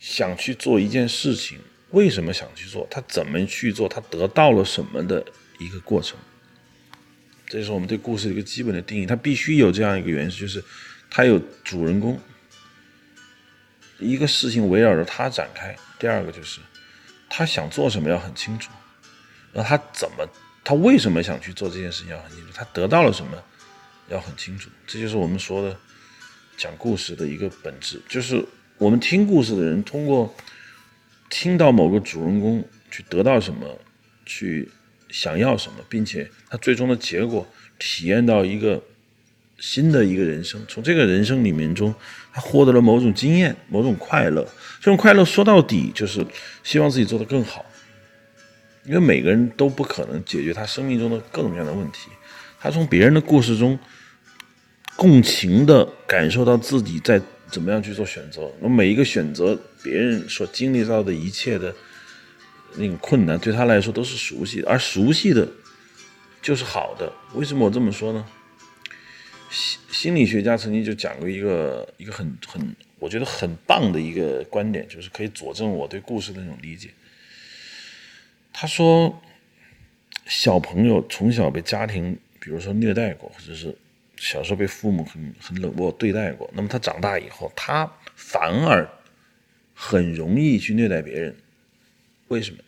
[0.00, 1.56] 想去做一件事情，
[1.90, 5.24] 为什么想去做，他怎么去做，他得到了什么的
[5.58, 6.18] 一个过程。
[7.46, 10.62] 这就是我们对故事的一个基本的定义，它必须有这样一个元素，就是
[11.08, 12.20] 它有主人公，
[13.98, 15.74] 一个事情围绕着他展开。
[15.98, 16.60] 第二个就是
[17.28, 18.70] 他想做什么要很清楚，
[19.52, 20.28] 然后他怎么，
[20.62, 23.42] 他为什么想去做这件事情要很清楚，他得到了什么
[24.08, 24.68] 要很清楚。
[24.86, 25.76] 这就是我们说的
[26.56, 28.44] 讲故事的一个本质，就是
[28.76, 30.32] 我们听故事的人通过
[31.30, 33.78] 听到某个主人公去得到什么，
[34.26, 34.70] 去
[35.10, 37.46] 想要什么，并且他最终的结果
[37.78, 38.82] 体验到一个
[39.58, 41.94] 新的一个人生，从这个人生里面中，
[42.32, 44.46] 他获得了某种经验、某种快乐。
[44.80, 46.24] 这种快乐说到底就是
[46.62, 47.64] 希望自己做得更好，
[48.84, 52.10] 因为每个人都不可能解决他生命中的各种各样的问题。
[52.60, 53.78] 他从别人的故事中
[54.96, 61.74] 共情的感受到自己在怎么样去做选择，那每一个选择，别人所经历到的一切的
[62.76, 65.48] 那种困难，对他来说都是熟悉的，而熟悉的
[66.42, 67.12] 就是好的。
[67.34, 68.26] 为什么我这么说呢？
[69.50, 76.90] 心心理学家曾经就讲过一个一个很很我觉得很棒的一个观点，就是可以佐证我对故事的那种理解。
[78.52, 79.22] 他说，
[80.26, 83.74] 小朋友从小被家庭比如说虐待过，或者是
[84.16, 88.86] 小时候被父母很很冷漠对待过，那么他长大以后，他反而
[89.74, 91.34] 很容易去虐待别人。
[92.28, 92.58] 为什么？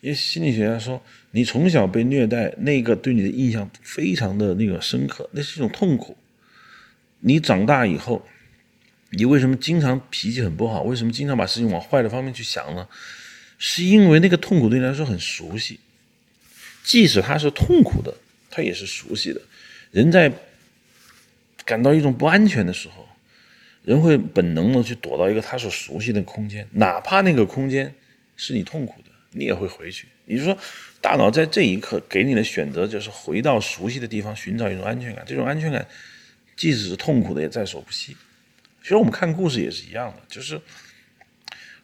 [0.00, 1.02] 因为心理学家说，
[1.32, 6.16] 你从小被虐待，那个对你的印象非常的那个深刻，那是一种痛苦。
[7.20, 8.24] 你长大以后，
[9.10, 10.82] 你为什么经常脾气很不好？
[10.82, 12.86] 为什么经常把事情往坏的方面去想呢？
[13.58, 15.80] 是因为那个痛苦对你来说很熟悉，
[16.84, 18.14] 即使它是痛苦的，
[18.50, 19.40] 它也是熟悉的。
[19.90, 20.32] 人在
[21.64, 23.08] 感到一种不安全的时候，
[23.82, 27.92] 人会本能的去躲到一个他所熟悉的空间，哪怕那个空间
[28.38, 30.08] 是你痛苦的，你也会回去。
[30.24, 30.56] 也就是说，
[31.02, 35.22] 大脑在这一刻给你的选择就是回到熟悉的地方，寻找一种安全感。
[35.26, 35.86] 这种安全感，
[36.56, 38.16] 即使是痛苦的，也在所不惜。
[38.82, 40.58] 其实我们看故事也是一样的，就是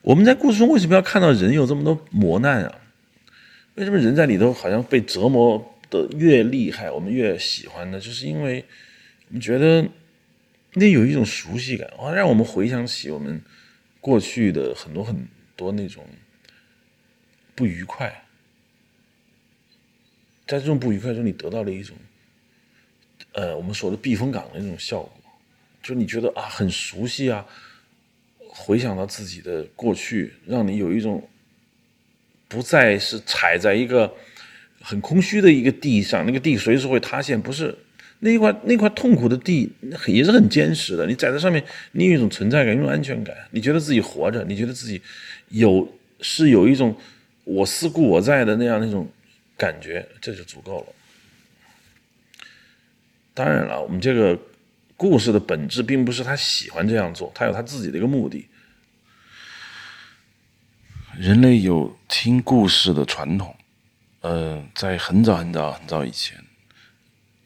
[0.00, 2.80] 我们在故事中为什么要看到人有这么多磨难啊？
[3.74, 7.98] 为什么人在里头好像被折磨的越厉害，我们越喜欢呢？
[7.98, 8.64] 就是因为
[9.28, 9.84] 我们觉得
[10.74, 13.42] 那有一种熟悉感，啊，让我们回想起我们
[14.00, 16.04] 过去的很多很多那种
[17.54, 18.22] 不愉快。
[20.46, 21.96] 在这种不愉快中，你得到了一种，
[23.32, 25.12] 呃，我们说的避风港的那种效果，
[25.82, 27.44] 就你觉得啊很熟悉啊，
[28.38, 31.26] 回想到自己的过去，让你有一种
[32.46, 34.14] 不再是踩在一个
[34.82, 37.76] 很空虚的一个地上，那个地随时会塌陷，不是。
[38.20, 39.70] 那一块那块痛苦的地
[40.06, 41.62] 也是很坚实的，你踩在上面，
[41.92, 45.00] 你有一种存在感，一种安全感，你觉得自己活着，你觉得自己
[45.48, 45.86] 有
[46.20, 46.96] 是有一种
[47.44, 49.08] 我思故我在的那样那种。
[49.56, 50.86] 感觉这就足够了。
[53.32, 54.36] 当然了，我们这个
[54.96, 58.48] 故事的本质并不是他喜欢这样做，他有他自己的一个目的。
[61.16, 63.54] 人类有听故事的传统，
[64.22, 66.36] 呃，在很早很早很早以前，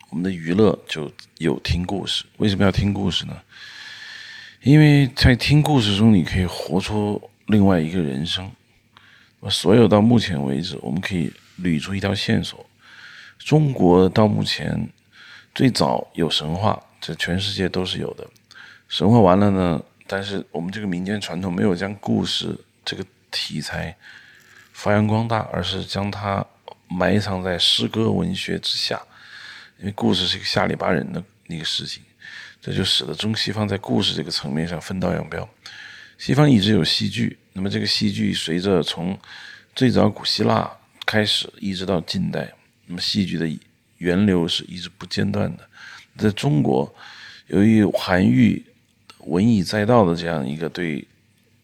[0.09, 2.25] 我们的娱乐就有听故事。
[2.39, 3.39] 为什么要听故事呢？
[4.63, 8.51] 因为在听故事中，你可以活出另外一个人生。
[9.41, 11.33] 我所有到目前为止，我们可以。
[11.61, 12.65] 捋出一条线索：
[13.37, 14.89] 中国到目前
[15.53, 18.25] 最早有神话，这全世界都是有的。
[18.89, 23.97] 神话完了呢，但是我们这个民间传统没有将故事这个题材
[24.73, 26.47] 发扬光大，而是将它
[26.87, 29.03] 埋藏在诗歌文学之下。
[29.81, 32.05] 因为故事是一个下里巴人的那个事情，
[32.63, 35.49] 这就使得中西方在故事这个层面上分道扬镳。
[36.19, 39.17] 西方一直有戏剧，那么这个戏剧随着从
[39.75, 40.69] 最早古希腊
[41.07, 42.53] 开始一直到近代，
[42.87, 43.49] 那么戏剧的
[43.99, 45.67] 源流是一直不间断的。
[46.17, 46.93] 在中国，
[47.47, 48.61] 由于韩愈
[49.21, 51.07] 文以载道的这样一个对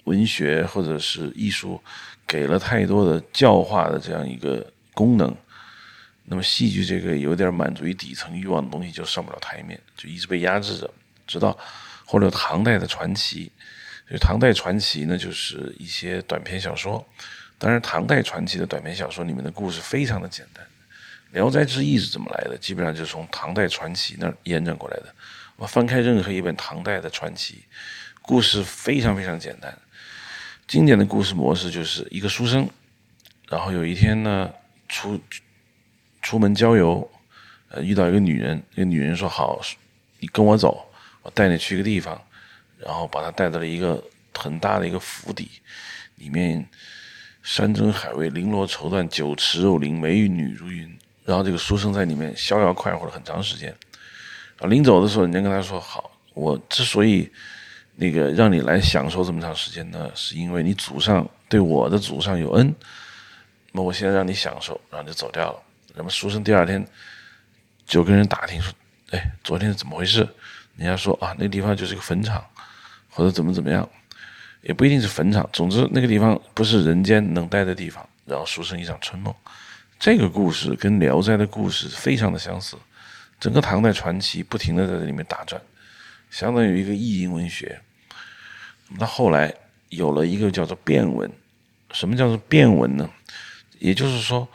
[0.05, 1.83] 文学或者是艺术
[2.25, 5.35] 给了太多的教化的这样一个功能，
[6.27, 10.89] 那么戏剧这个有点满足于底层欲望的东西就上不了台面，就一直被压制着。
[11.27, 11.59] 直到
[12.05, 13.51] 后来唐代的传奇，
[14.11, 17.05] 就唐代传奇呢，就是一些短篇小说。
[17.57, 20.65] 当然，唐代传奇的短篇小说里面的故事非常的简单。
[21.33, 22.59] 《聊斋志异》是怎么来的？
[22.59, 25.15] 基本上就是从唐代传奇那儿延展过来的。
[25.57, 27.65] 我翻开任何一本唐代的传奇，
[28.21, 29.77] 故事非常非常简单。
[30.67, 32.69] 经典的故事模式就是一个书生，
[33.49, 34.53] 然后有一天呢，
[34.89, 35.19] 出
[36.21, 37.11] 出门郊游，
[37.69, 38.63] 呃，遇到一个女人。
[38.75, 39.61] 那个女人说：“好，
[40.19, 40.91] 你跟我走，
[41.23, 42.21] 我带你去一个地方。”
[42.79, 44.03] 然后把他带到了一个
[44.37, 45.51] 很大的一个府邸，
[46.17, 46.67] 里面
[47.43, 50.99] 山珍海味、绫罗绸缎、酒池肉林、美女如云。
[51.25, 53.75] 然后这个书生在里面逍遥快活了很长时间，
[54.59, 57.33] 啊，临走的时候，人家跟他说：“好，我之所以
[57.97, 62.75] 那个让你来享受这么长时间呢，是因为你祖上对我的祖上有恩，
[63.73, 65.63] 那我现在让你享受，然后就走掉了。
[65.95, 66.87] 那么书生第二天
[67.87, 68.71] 就跟人打听说
[69.13, 70.29] ：‘哎，昨天是怎么回事？’
[70.77, 72.45] 人家说：‘啊，那地方就是个坟场，
[73.15, 73.89] 或者怎么怎么样，
[74.63, 75.49] 也不一定是坟场。
[75.53, 79.33] 总之，那个地方不是人间能待的地方。’然后书生一场春梦。”
[80.01, 82.77] 这个故事跟《聊斋》的故事非常的相似，
[83.39, 85.63] 整个唐代传奇不停的在这里面打转，
[86.29, 87.81] 相当于一个意淫文学。
[88.99, 89.55] 那后来
[89.91, 91.31] 有了一个叫做变文，
[91.93, 93.09] 什么叫做变文呢？
[93.79, 94.49] 也就是说，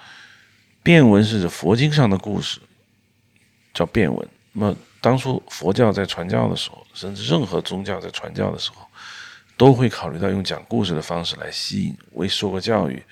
[0.84, 2.60] 变文是指佛经上的故事，
[3.74, 4.28] 叫变文。
[4.52, 8.86] 那么当初佛教在传教的时候，甚至任何宗教在传教的时候，
[9.58, 13.04] 都会考虑到用讲故事的方式来吸引未受过教育。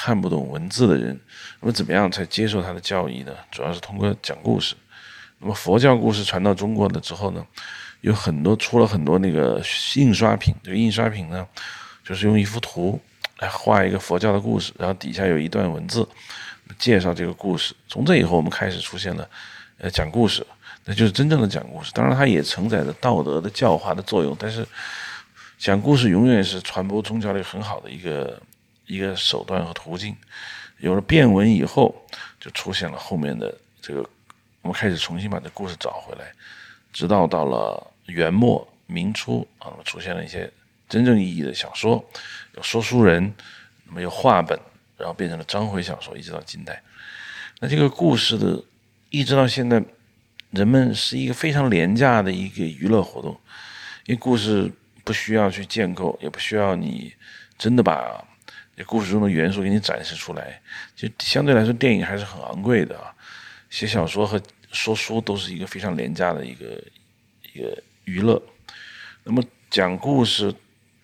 [0.00, 1.18] 看不懂文字的人，
[1.60, 3.34] 那么怎么样才接受他的教义呢？
[3.50, 4.76] 主要是通过讲故事。
[5.40, 7.44] 那么佛教故事传到中国了之后呢，
[8.00, 9.60] 有很多出了很多那个
[9.96, 10.54] 印刷品。
[10.62, 11.44] 这个印刷品呢，
[12.04, 13.00] 就是用一幅图
[13.40, 16.08] 来画一个佛教的故事，然后底下有一段文字
[16.78, 17.74] 介绍这个故事。
[17.88, 19.28] 从这以后，我们开始出现了
[19.78, 20.46] 呃讲故事，
[20.88, 21.92] 那就是真正的讲故事。
[21.92, 24.66] 当然，它也承载着道德的教化的作用，但是
[25.56, 28.42] 讲故事永远是传播宗教的很好的一个。
[28.90, 30.16] 一个手段和途径，
[30.78, 31.94] 有了变文以后，
[32.40, 34.00] 就出现了后面的这个，
[34.62, 36.32] 我们开始重新把这故事找回来，
[36.90, 40.50] 直到到了元末明初啊，出现了一些
[40.88, 42.02] 真正意义的小说，
[42.54, 43.30] 有说书人，
[43.84, 44.58] 那么有话本，
[44.96, 46.82] 然后变成了章回小说，一直到近代。
[47.60, 48.58] 那这个故事的，
[49.10, 49.84] 一直到现在，
[50.50, 53.38] 人们是一个非常廉价的一个娱乐活动，
[54.06, 54.70] 因为故事
[55.04, 57.12] 不需要去建构，也不需要你
[57.56, 58.24] 真的把
[58.76, 58.84] 这。
[58.86, 60.60] 故事中的元素给你展示出来，
[60.94, 63.12] 就相对来说，电影还是很昂贵的啊。
[63.68, 66.80] 写小说和说书都是一个非常廉价的一个
[67.52, 68.40] 一个娱乐。
[69.24, 70.54] 那么讲故事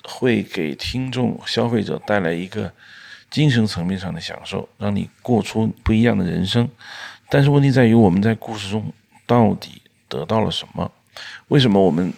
[0.04, 2.72] 会给听众、消费者带来一个
[3.28, 6.68] 精神层面上的享受，让你过出不一样的人生。
[7.28, 8.92] 但是问题在于，我们在故事中
[9.26, 10.90] 到底得到了什么？
[11.48, 12.12] 为什么我们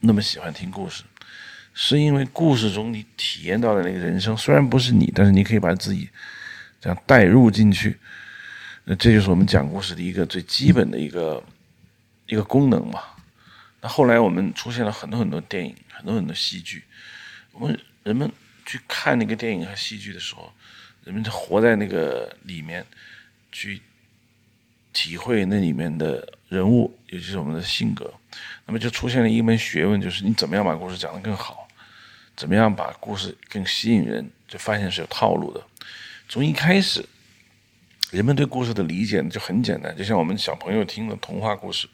[0.00, 1.02] 那么喜欢听故事？
[1.72, 6.08] 是因为故事中你体验到的那个人生，虽然不是你，但是你可以把自己
[6.80, 7.98] 这样带入进去。
[8.84, 11.42] 那这就是我们讲故事的一个最基本的一个
[12.26, 13.02] 一个功能嘛。
[13.80, 16.84] 那后来我们出现了很多很多电影，很多很多戏剧。
[17.52, 18.30] 我们人们
[18.66, 20.52] 去看那个电影和戏剧的时候，
[21.04, 22.84] 人们就活在那个里面，
[23.52, 23.80] 去
[24.92, 28.12] 体会那里面的人物，尤其是我们的性格。
[28.66, 31.66] 那么就出现了一门学问，就是你怎么样把故事讲得更好，
[32.36, 35.60] 怎么样把故事更吸引人，就发现是有套路的。
[36.28, 37.04] 从一开始，
[38.10, 41.88] 人们对故事的理解就很简单，就像我们小朋友听的童话故事，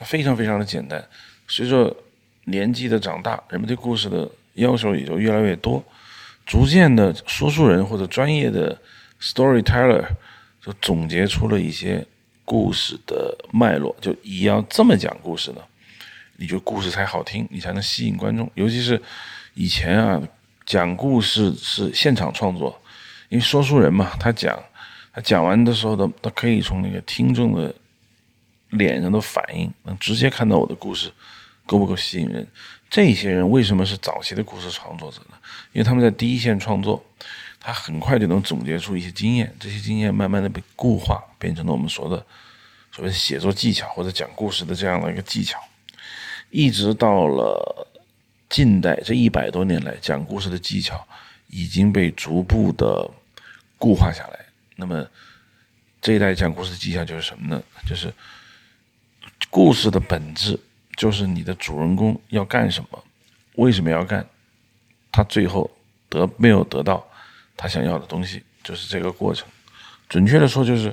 [0.00, 1.04] 非常非常的简单。
[1.46, 1.96] 随着
[2.44, 5.84] 年纪的长大，人们对故事的要求也就越来越多，
[6.44, 8.80] 逐渐的，说书人或者专业的
[9.20, 10.04] storyteller
[10.60, 12.06] 就总结出了一些。
[12.48, 15.60] 故事的脉络，就你要这么讲故事呢，
[16.36, 18.50] 你就故事才好听，你才能吸引观众。
[18.54, 18.98] 尤其是
[19.52, 20.18] 以前啊，
[20.64, 22.80] 讲故事是现场创作，
[23.28, 24.58] 因为说书人嘛，他讲，
[25.12, 27.74] 他讲完的时候，他他可以从那个听众的
[28.70, 31.12] 脸上的反应，能直接看到我的故事
[31.66, 32.48] 够不够吸引人。
[32.90, 35.36] 这些人为什么是早期的故事创作者呢？
[35.72, 37.04] 因为他们在第一线创作。
[37.60, 42.24] 他很快就能总结出一些经验，这些经验慢慢的被固化，变成了我们说的
[42.92, 45.58] 所谓写作技巧或者讲故事的这样的一个技巧。
[46.50, 47.88] 一直到了
[48.48, 51.04] 近代这一百多年来，讲故事的技巧
[51.48, 53.10] 已经被逐步的
[53.76, 54.46] 固化下来。
[54.76, 55.04] 那么
[56.00, 57.60] 这一代讲故事的技巧就是什么呢？
[57.86, 58.14] 就是
[59.50, 60.58] 故事的本质
[60.98, 63.04] 就是你的主人公要干什么，
[63.54, 64.26] 为什么要干，
[65.12, 65.70] 他最后
[66.08, 67.06] 得没有得到
[67.56, 69.46] 他想要的东西，就是这个过程。
[70.08, 70.92] 准确的说，就是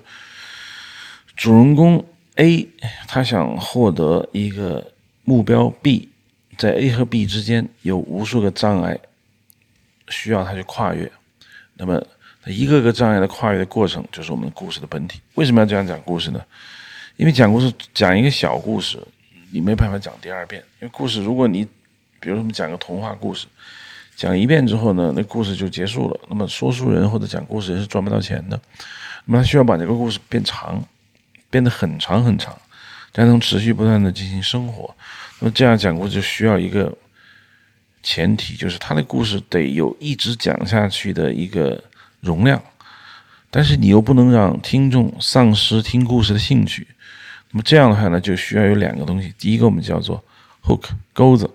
[1.36, 2.70] 主人公 A
[3.08, 4.91] 他想获得一个
[5.24, 6.08] 目标 B，
[6.56, 8.95] 在 A 和 B 之间有无数个障碍
[10.10, 11.12] 需要他去跨越，
[11.74, 11.99] 那么
[12.45, 15.20] 一个个障碍的跨越的过程就是我们故事的本体。
[15.34, 16.45] 为什么要这样讲故事呢？
[17.18, 19.01] 因为讲故事讲一个小故事，
[19.56, 20.62] 你没办法讲第二遍。
[20.82, 21.64] 因为故事，如果你
[22.20, 23.47] 比如说我们讲个童话故事，
[24.18, 26.20] 讲一遍之后呢，那故事就结束了。
[26.30, 28.60] 那么说书人或者讲故事人是赚不到钱的。
[29.24, 30.84] 那么他需要把这个故事变长，
[31.49, 32.53] 变得很长很长，
[33.14, 34.93] 才能持续不断的进行生活。
[35.39, 36.93] 那么这样讲故事就需要一个
[38.03, 41.82] 前提，就是他的故事得有一直讲下去的一个
[42.20, 42.62] 容量，
[43.49, 46.86] 但是你又不能让听众丧失听故事的兴趣。
[47.56, 49.34] 那么这样的话呢，就需要有两个东西。
[49.39, 50.22] 第一个我们叫做
[50.62, 51.49] hook 钩子，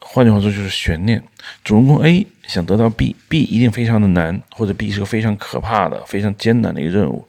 [0.00, 1.22] 换句话说就是悬念。
[1.62, 7.24] 主人公 A 想得到 B，B 一定非常的难，或者 B 是个非常可怕的、非常艰难的一个任务。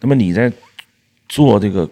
[0.00, 0.52] 那么你在
[1.28, 1.88] 做这个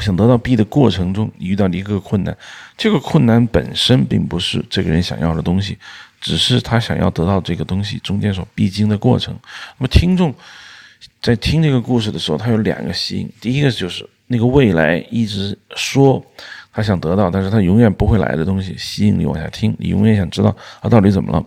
[0.00, 2.36] 想得到 B 的过程中，你遇到了一个困难，
[2.76, 5.78] 这个困难本身并不是这个人想要的东西，
[6.20, 9.34] 只是他想要得到这个东西中间所必经的过程。
[9.78, 10.34] 那么听众
[11.22, 14.06] 在听这个故事的时候，他有两个吸引，第一个就是。
[14.26, 16.24] 那个未来一直说
[16.72, 21.44] 他想得到，但是他永远不会来的东西，吸引你往下听，你永远想知道他到底怎么了。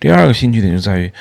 [0.00, 1.12] 第二个兴趣点就在于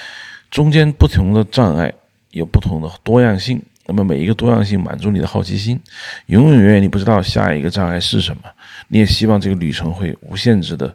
[0.49, 1.93] 中间不同的障碍
[2.31, 5.79] 有不同的多样性，那么每一个多样性满足你的好奇心，
[6.25, 8.43] 永永远远你不知道下一个障碍是什么，
[8.87, 10.93] 你也希望这个旅程会无限制的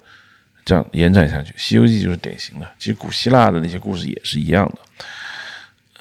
[0.65, 1.53] 这样延展下去。
[1.57, 5.05] 《西游记》就是典型的，其实古希腊的那些故事也是一样的。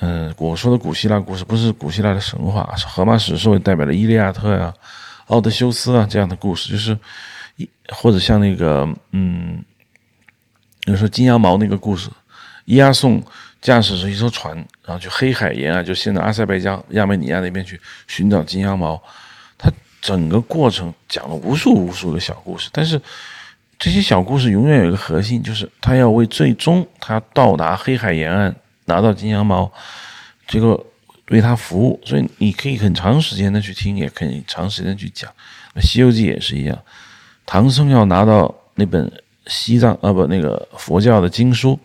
[0.02, 4.74] 嗯，我说的古希腊故事不是古希腊的神话，是荷马史诗为代表的《伊利亚特》呀、
[5.28, 6.98] 奥德修斯啊这样的故事，就是
[7.58, 9.62] 一或者像那个嗯，
[10.86, 12.10] 比如说金羊毛那个故事，
[12.64, 13.22] 伊亚宋
[13.60, 17.78] 驾驶着一艘船，然后去黑海沿岸，就现在阿塞拜疆、亚美尼亚那边去
[18.08, 19.02] 寻找金羊毛，
[19.58, 19.70] 他
[20.00, 23.02] 整个过程讲了无数无数个小故事，但是
[23.78, 28.56] 这些小故事永远有一个核心，就是他要为最终他到达黑海沿岸。
[28.90, 29.72] 拿到金羊毛，
[30.46, 30.78] 这个
[31.30, 35.32] 为他服务，所以你可以很长时间的去听，也可以长时间去讲。
[35.74, 36.78] 那《西游记》也是一样，
[37.46, 39.10] 唐僧要拿到那本
[39.46, 41.80] 西藏啊不那个佛教的经书，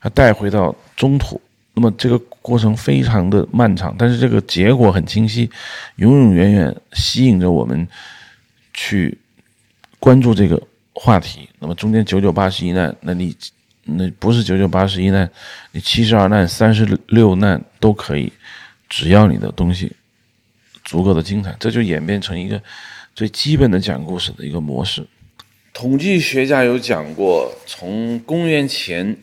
[0.00, 1.38] 他带回到中土，
[1.74, 5.50] 那么这个过程非常的漫长，但是这个结果很清晰，
[5.96, 7.86] 永永远远吸引着我们
[8.72, 9.16] 去
[10.00, 10.60] 关注这个
[10.94, 11.48] 话题。
[11.58, 13.36] 那么中间九九八十一难，那你。
[13.86, 15.30] 那不是九九八十一难，
[15.70, 18.32] 你七十二难、三十六难都可以，
[18.88, 19.92] 只要你的东西
[20.84, 22.60] 足够的精彩，这就演变成一个
[23.14, 25.06] 最基本的讲故事的一个模式。
[25.72, 29.16] 统计学家有讲过，从公元前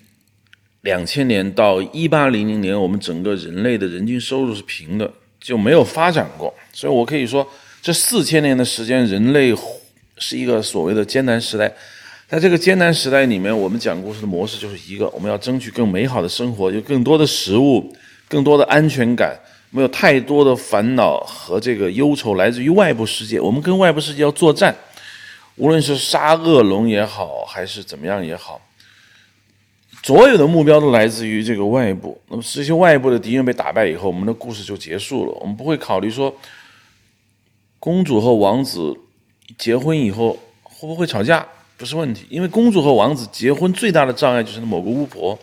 [0.82, 6.54] 两千年到一八零零年，我们整个人类的人均收入是平的，就没有发展过。
[6.72, 7.46] 所以我可以说，
[7.82, 9.54] 这四千年的时间，人类
[10.18, 11.74] 是一个所谓的艰难时代。
[12.34, 17.96] 在这个艰难时代里面，我们讲故事的模式就是一个：我们要争取更美好的生活，有更多的食物，
[18.28, 23.40] 更多的安全感，没有太多的烦恼和这个忧愁来自于外部世界。
[23.40, 24.76] 我们跟外部世界要作战，
[25.58, 28.60] 无论是杀恶龙也好，还是怎么样也好，
[30.02, 32.20] 所有的目标都来自于这个外部。
[32.30, 35.32] 那么这些外部的敌人被打败以后，我们的故事就结束了。
[35.40, 36.36] 我们不会考虑说，
[37.78, 38.98] 公主和王子
[39.60, 41.48] 结婚以后会不会吵架。
[41.76, 45.38] 不是问题，因为公主和王子结婚最大的障碍就是某个巫婆，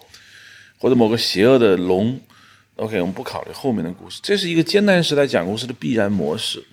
[0.78, 2.18] 或者某个邪恶的龙。
[2.76, 6.64] OK，我们不考虑后面的故事，这是一个艰难时代讲故事的必然模式。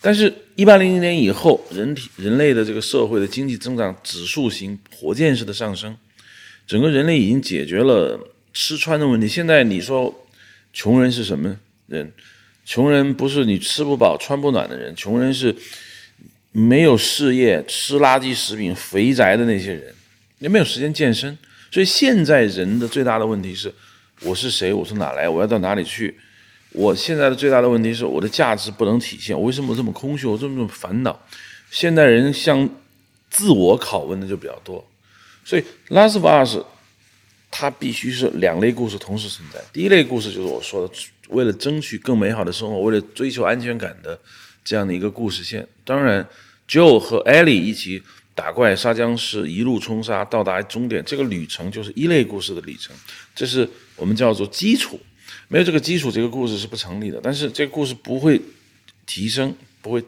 [0.00, 5.96] 但是，一八零零年以后，人体人类的这个社会的经济增长指数型火箭式的上升，
[6.66, 8.18] 整个人类已经解决了
[8.52, 9.28] 吃穿的问题。
[9.28, 10.26] 现在你说，
[10.72, 11.56] 穷人是什么
[11.86, 12.12] 人？
[12.64, 15.54] 穷人不是你吃不饱穿不暖的人，穷人是。
[16.56, 19.92] 没有事业、吃垃圾食品、肥宅的那些人，
[20.38, 21.36] 也没有时间健身。
[21.68, 23.74] 所以现在人的最大的问题是：
[24.22, 24.72] 我是谁？
[24.72, 25.28] 我从哪来？
[25.28, 26.16] 我要到哪里去？
[26.70, 29.36] 我现在的最大的问题是我的价值不能体现。
[29.36, 30.28] 我为什么这么空虚？
[30.28, 31.20] 我这么烦恼？
[31.72, 32.70] 现代人向
[33.30, 34.88] 自我拷问的就比较多。
[35.44, 36.56] 所以《Last of Us》
[37.50, 39.60] 它必须是两类故事同时存在。
[39.72, 40.94] 第一类故事就是我说的，
[41.30, 44.16] 为了争取更美好的生活，为了追求安全感的
[44.64, 45.66] 这样的一个故事线。
[45.84, 46.26] 当然。
[46.66, 48.02] Joe 和 Ellie 一起
[48.34, 52.96] 打怪、杀僵尸，一路冲杀到达终点，这个旅程就是一类故事的旅程，
[53.34, 54.98] 这是我们叫做基础。
[55.48, 57.20] 没有这个基础，这个故事是不成立的。
[57.22, 58.40] 但是这个故事不会
[59.04, 60.02] 提升，不会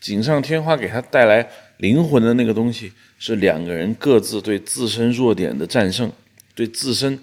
[0.00, 6.10] 锦上添花，给他带来灵魂的那个东西，是两个人各自对自身弱点的战胜，
[6.54, 7.22] 对自身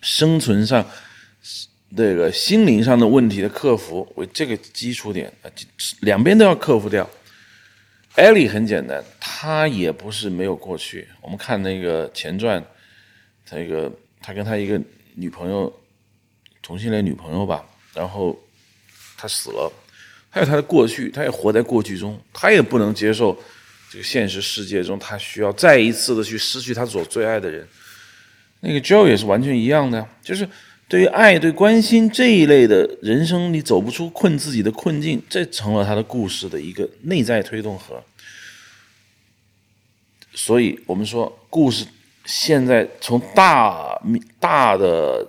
[0.00, 0.88] 生存上
[1.96, 5.50] 这个心灵上的问题的克服为这个基础点啊，
[6.00, 7.08] 两边都要克服掉。
[8.14, 11.08] 艾莉很简单，他也不是没有过去。
[11.22, 12.62] 我们看那个前传，
[13.50, 13.90] 那个
[14.20, 14.80] 他跟他一个
[15.14, 15.72] 女朋友，
[16.60, 17.64] 同性恋女朋友吧，
[17.94, 18.38] 然后
[19.16, 19.72] 他死了，
[20.28, 23.34] 还有他的过去，他也活在过去中，他也不能接受
[23.90, 27.66] 这个现实世界中他需要再一次的去失去他所最爱的人。
[28.60, 30.46] 那个 Joe 也是完全一样的，就是
[30.92, 38.04] 对于爱、对关心这一类的人生，你走不出困自己的困境，这成了他的故事的一个内在推动核。
[40.34, 41.86] 所以我们说，故事
[42.26, 43.98] 现在从大
[44.38, 45.26] 大的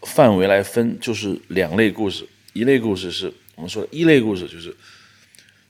[0.00, 2.26] 范围来分，就是两类故事。
[2.54, 4.74] 一类故事是我们说的一类故事，就是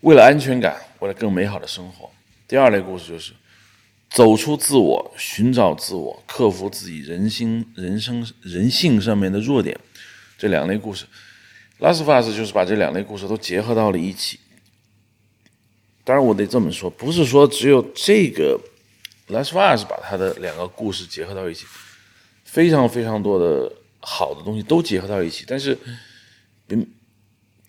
[0.02, 2.08] 为了安全感，为了更美好的生活；
[2.46, 3.32] 第二类故事就是
[4.12, 9.78] 走出自我，寻找自我，克服自己人心、人生、人性上面的弱点。
[10.36, 11.06] 这两类故事，
[11.82, 14.38] 《Last of Us》就是把这两类故事都结合到了一起。
[16.04, 18.60] 当然，我得这么说，不是说只有这个。
[19.28, 21.64] Last of Us 把他的两个故事结合到一起，
[22.44, 25.44] 非常非常多的好的东西都结合到一起。
[25.46, 25.78] 但是，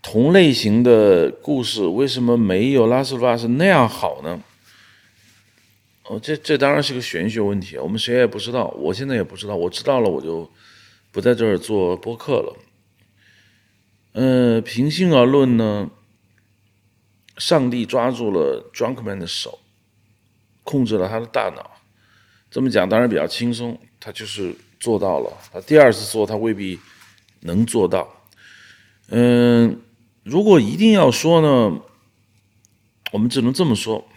[0.01, 4.43] 同类型的故事为什么没有 Last of Us 那样好呢？
[6.05, 8.67] 哦，这这当然是个玄学问题，我们谁也不知道。
[8.77, 10.49] 我现在也不知道，我知道了我就
[11.11, 12.57] 不在这儿做播客了。
[14.13, 15.89] 嗯，平心而论呢，
[17.37, 19.59] 上帝抓住了 Drunkman 的手。
[20.65, 21.71] 控制了他的大脑，
[22.49, 23.77] 这么讲当然比较轻松。
[23.99, 26.79] 他就是做到了，他第二次做他未必
[27.41, 28.07] 能做到。
[29.09, 29.81] 嗯，
[30.23, 31.81] 如果一定要说呢，
[33.11, 34.07] 我们只能这么说：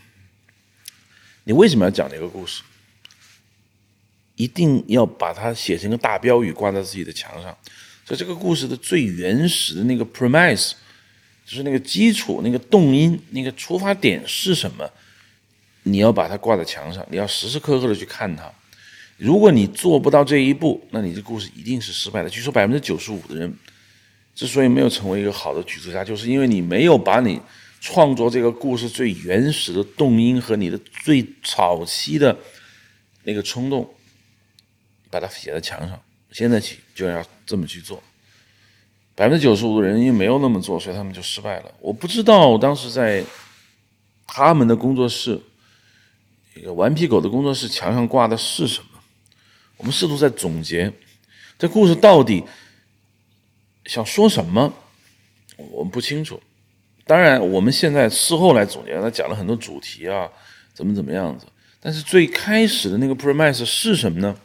[1.46, 2.60] 你为什么要讲这个故事？
[4.34, 7.56] 一定要把它写成一个大标语挂在自己的墙上。
[8.04, 10.72] 所以这个故事的最原始的那个 premise，
[11.46, 14.90] 就是那个基础、那个动因、那个出发点是什么？
[15.84, 18.52] 你要把它挂在墙上，你要时时刻刻的去看它。
[19.16, 22.28] 如果你做不到这一步，那你这故事一定是失败的。
[22.28, 23.56] 据说百分之九十五的人
[24.34, 27.40] 之所以没有成为一个好的剧作家，就是因为你没有把你
[27.86, 32.36] 创作这个故事最原始的动因和你的最早期的
[33.22, 33.88] 那个冲动，
[35.08, 36.02] 把它写在墙上。
[36.32, 38.02] 现在起就要这么去做。
[39.14, 41.72] 百分之九十五的人因为没有那么做，所以他们就失败了。
[41.80, 43.24] 我不知道当时在
[44.26, 45.40] 他们的工作室。
[46.56, 48.98] 一个顽皮狗的工作室墙上挂的是什么？
[49.76, 50.92] 我们试图在总结
[51.56, 52.42] 这故事到底
[53.84, 54.72] 想说什么，
[55.56, 56.42] 我们不清楚。
[57.06, 60.28] 当然，我们现在事后来总结，他讲了很多主题啊，
[60.74, 61.46] 怎么怎么样子。
[61.80, 64.36] 但是最开始的那个 premise 是什么呢？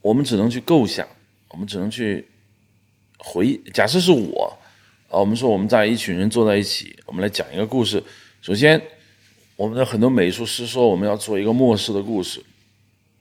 [0.00, 1.06] 我们只能去构想，
[1.48, 2.26] 我们只能去
[3.18, 3.62] 回忆。
[3.72, 4.58] 假设是我
[5.08, 8.02] 啊，我们说我们在一群人坐在一起，我们来讲一个故事。
[8.42, 8.82] 首先。
[9.56, 12.44] 我们的很多美术师说我们要做一个末世的故事，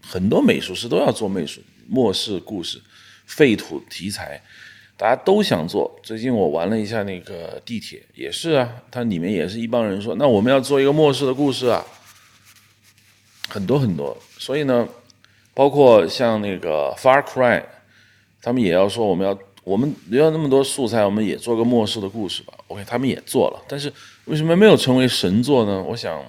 [0.01, 2.81] 很多美术师都要做美术末世故事，
[3.25, 4.43] 废土题材，
[4.97, 5.99] 大家都想做。
[6.03, 11.85] 最近我玩了一下那个地铁，也是啊，它里面也是一帮人说，那我们要做一个末世的故事啊，
[13.49, 14.17] 很多很多。
[14.37, 14.87] 所以呢，
[15.53, 17.63] 包括像那个 Far Cry，
[18.41, 22.53] 他们也要说我们要我们要那么多素材，我们也做个末世的故事吧。
[22.67, 23.91] OK，他们也做了，但是。
[24.25, 25.83] 为什么没有成为神作呢？
[25.83, 26.25] 我想，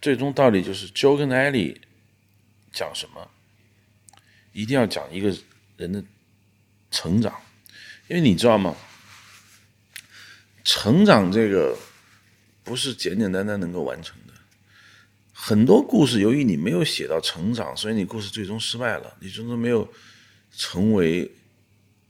[0.00, 1.76] 最终道理就是 Joe 跟 Ellie
[2.72, 3.28] 讲什么，
[4.54, 5.30] 一定要讲一个
[5.76, 6.02] 人的
[6.90, 7.34] 成长，
[8.08, 8.76] 因为你知道吗？
[10.62, 11.76] 成长这个
[12.62, 14.34] 不是简简单单能够完成的。
[15.32, 19.90] 很多故事由于你没有写到成长，所以你故事最终失败了，你最终没有
[20.54, 21.30] 成为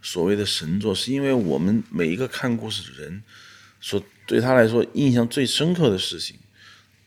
[0.03, 3.23] 所谓的神作，是因为我们每一个看故事的人。
[3.81, 6.37] 所对他来说印象最深刻的事情，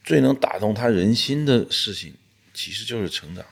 [0.03, 2.15] 最能打动他人心的事情，
[2.53, 3.45] 其实就是成长。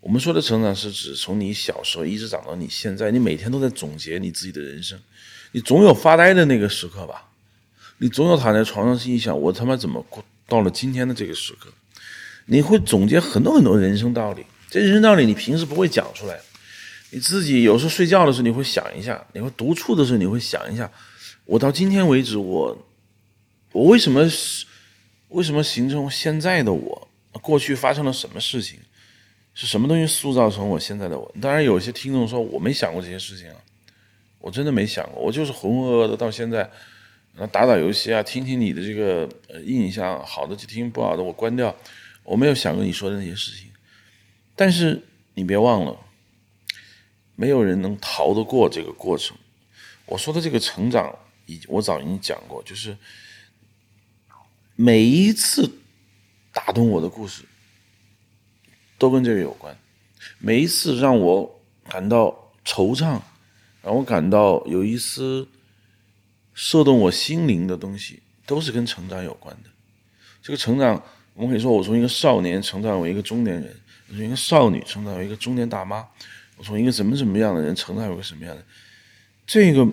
[0.00, 4.98] 我们说的成长是指从你小时候一直长到你现在，你每天都在总结你自己的人生，
[5.52, 7.28] 你总有发呆的那个时刻吧？
[7.98, 11.72] 你总有躺在床上心里想：我他妈怎么过到了今天的这个时刻？
[12.46, 16.38] 你会总结很多很多人生道理，这人生道理你平时不会讲出来，
[17.10, 20.90] 你自己有时候睡觉的时候你会想一下，你会独处的时候你会想一下。
[21.44, 22.86] 我到今天为止，我
[23.72, 24.22] 我为什么
[25.30, 27.08] 为什么形成现在的我？
[27.42, 28.78] 过去发生了什么事情？
[29.60, 31.34] 是什么东西塑造成我现在的我？
[31.40, 33.56] 当然，有些听众说我没想过这些事情啊，
[34.38, 36.58] 我真的没想过，我就是浑浑噩噩的到现在，
[37.34, 41.74] 然后打打游戏啊，听听你的这个呃印象，好的就听，不好的我关掉，
[42.22, 43.68] 我没有想过你说的那些事情。
[44.54, 45.02] 但是
[45.34, 45.98] 你别忘了，
[47.34, 49.36] 没有人能逃得过这个过程。
[50.06, 51.12] 我说的这个成长，
[51.46, 52.96] 已我早已经讲过，就是
[54.76, 55.68] 每一次
[56.52, 57.42] 打动我的故事。
[58.98, 59.78] 都跟这个有关，
[60.38, 63.20] 每一次让我感到惆怅，
[63.80, 65.46] 让我感到有一丝
[66.52, 69.70] 射动我心灵的东西，都是跟成长有关的。
[70.42, 71.00] 这个成长，
[71.34, 76.04] 我们可以说，我从一个少年成长为一个中年人，我从一个少女成长为一个中年大妈，
[76.56, 78.64] 我从一个怎么怎么样的人成长为一个什么样的，
[79.46, 79.86] 这个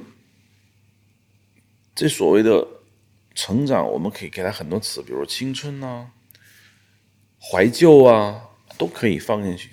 [1.94, 2.68] 这所谓的
[3.36, 6.08] 成长，我们可以给他很多词，比如青春呐，
[7.40, 8.42] 怀旧啊。
[8.78, 9.70] 都可以放进去，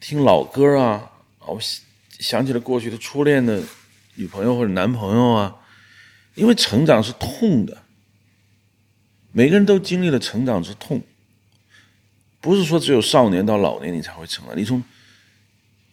[0.00, 1.10] 听老歌啊，
[1.40, 1.58] 我
[2.18, 3.62] 想起了过去的初恋的
[4.14, 5.56] 女朋友或者男朋友啊，
[6.34, 7.82] 因为成长是痛的，
[9.32, 11.02] 每个人都经历了成长之痛，
[12.40, 14.82] 不是说只有少年到老年你才会成长，你从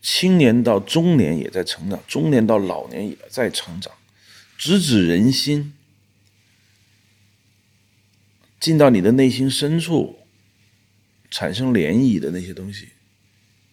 [0.01, 3.91] 青年到中年也在成长，中年到老年也在成长，
[4.57, 5.73] 直指人心，
[8.59, 10.19] 进到你的内心深处。
[11.29, 12.89] 产生涟漪的那些东西，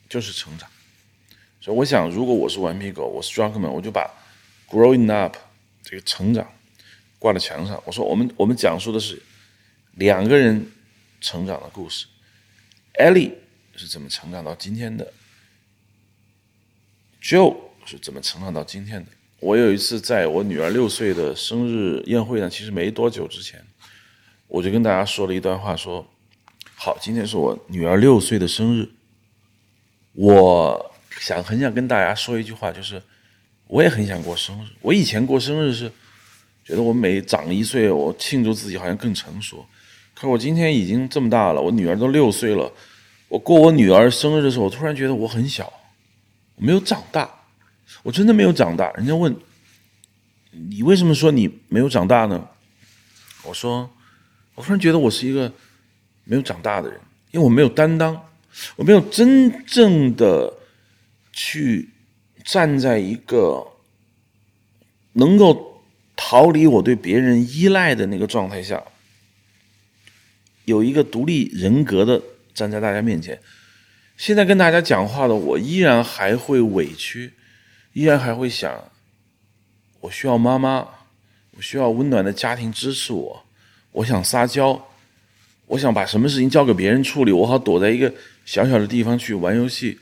[0.09, 0.69] 就是成长。
[1.61, 4.11] 所以我想，如果我是顽皮狗，我是 Drunkman，我就把
[4.69, 5.37] growing up
[5.83, 6.47] 这个成长
[7.19, 7.83] 挂在墙上。
[7.87, 9.23] 我说，我们我们讲述的是
[9.93, 10.71] 两个人
[11.21, 12.07] 成长的故事。
[12.95, 13.33] Ellie
[13.77, 15.11] 是怎么成长到今天的
[17.23, 19.11] ？Joe 是怎么成长到今天的？
[19.41, 23.65] 我有一次在我女儿六岁的生日宴会上，其实没多久之前，
[24.49, 26.07] 我就跟大家说了一段话，说。
[26.85, 28.87] 好，今天是我女儿六岁的生日。
[30.13, 33.03] 我想很想跟大家说一句话，就是
[33.69, 34.69] 我也很想过生日。
[34.83, 35.91] 我以前过生日是
[36.63, 39.65] 觉得我每长一岁，我庆祝自己好像更成熟。
[40.13, 42.71] 可我今天已经这么大了，我女儿都六岁了。
[43.29, 45.73] 我过我女儿生日的时候，我突然觉得我很小，
[46.57, 47.47] 我没有长大，
[48.03, 48.93] 我真的没有长大。
[48.93, 49.35] 人家问
[50.51, 52.47] 你为什么说你没有长大呢？
[53.45, 53.91] 我说，
[54.55, 55.51] 我突然觉得我是一个。
[56.25, 56.99] 没有长大的人，
[57.31, 58.29] 因为我没有担当，
[58.77, 60.53] 我没有真正的
[61.33, 61.91] 去
[62.45, 63.67] 站在一个
[65.13, 65.83] 能够
[66.17, 68.83] 逃离我对别人依赖的那个状态下，
[70.65, 72.23] 有一个独立人格的
[72.55, 73.41] 站在大家面前。
[74.17, 77.35] 现在跟大家讲话的我，依然还会委屈，
[77.93, 78.93] 依然还会想，
[80.01, 80.87] 我需要妈妈，
[81.57, 83.45] 我需要温暖的家庭支持我，
[83.91, 84.89] 我想撒娇。
[85.67, 88.13] 我想把什么事情交给别人处理，我好躲在一个
[88.45, 89.99] 小小的地方去玩游戏。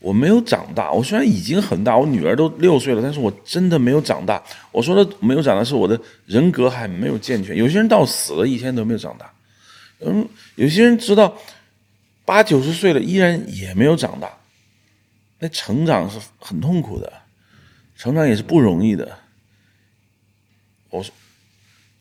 [0.00, 4.40] 我没有长大，我虽然已经很大，我女儿都六岁了，但是我真的没有长大。
[4.70, 7.56] 我说的没有长大，是我的人格还没有健全。
[7.56, 9.32] 有些人到死了一天都没有长大，
[10.00, 11.36] 嗯，有些人直到
[12.24, 14.30] 八九十岁了依然也没有长大。
[15.40, 17.12] 那成长是很痛苦的，
[17.96, 19.18] 成长也是不容易的。
[20.90, 21.12] 我说。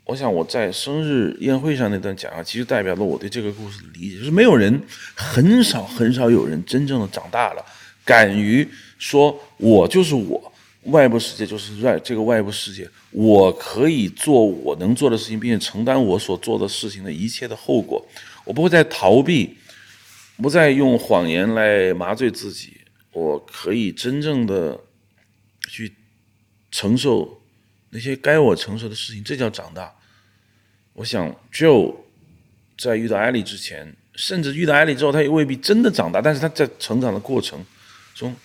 [0.08, 4.82] 我想我在生日宴会上那段讲话，其实代表了我对这个故事的理解，就是没有人，
[5.14, 7.66] 很少很少有人真正的长大了，
[8.06, 8.66] 敢于
[8.98, 10.54] 说我就是我，
[10.84, 18.08] 外部世界就是外这个外部世界，我可以做我能做的事情，并且承担我所做的事情的一切的后果，
[18.46, 19.58] 我不会再逃避，
[20.42, 22.78] 不再用谎言来麻醉自己，
[23.12, 24.80] 我可以真正的
[25.68, 25.94] 去
[26.72, 27.42] 承受
[27.90, 29.94] 那些该我承受的事情，这叫长大。
[30.98, 31.96] 我想，Joe
[32.76, 36.20] 在遇到艾莉之前，甚至遇到艾莉之后，他也未必真的长大。
[36.20, 37.64] 但是他在成长的过程
[38.16, 38.36] 中，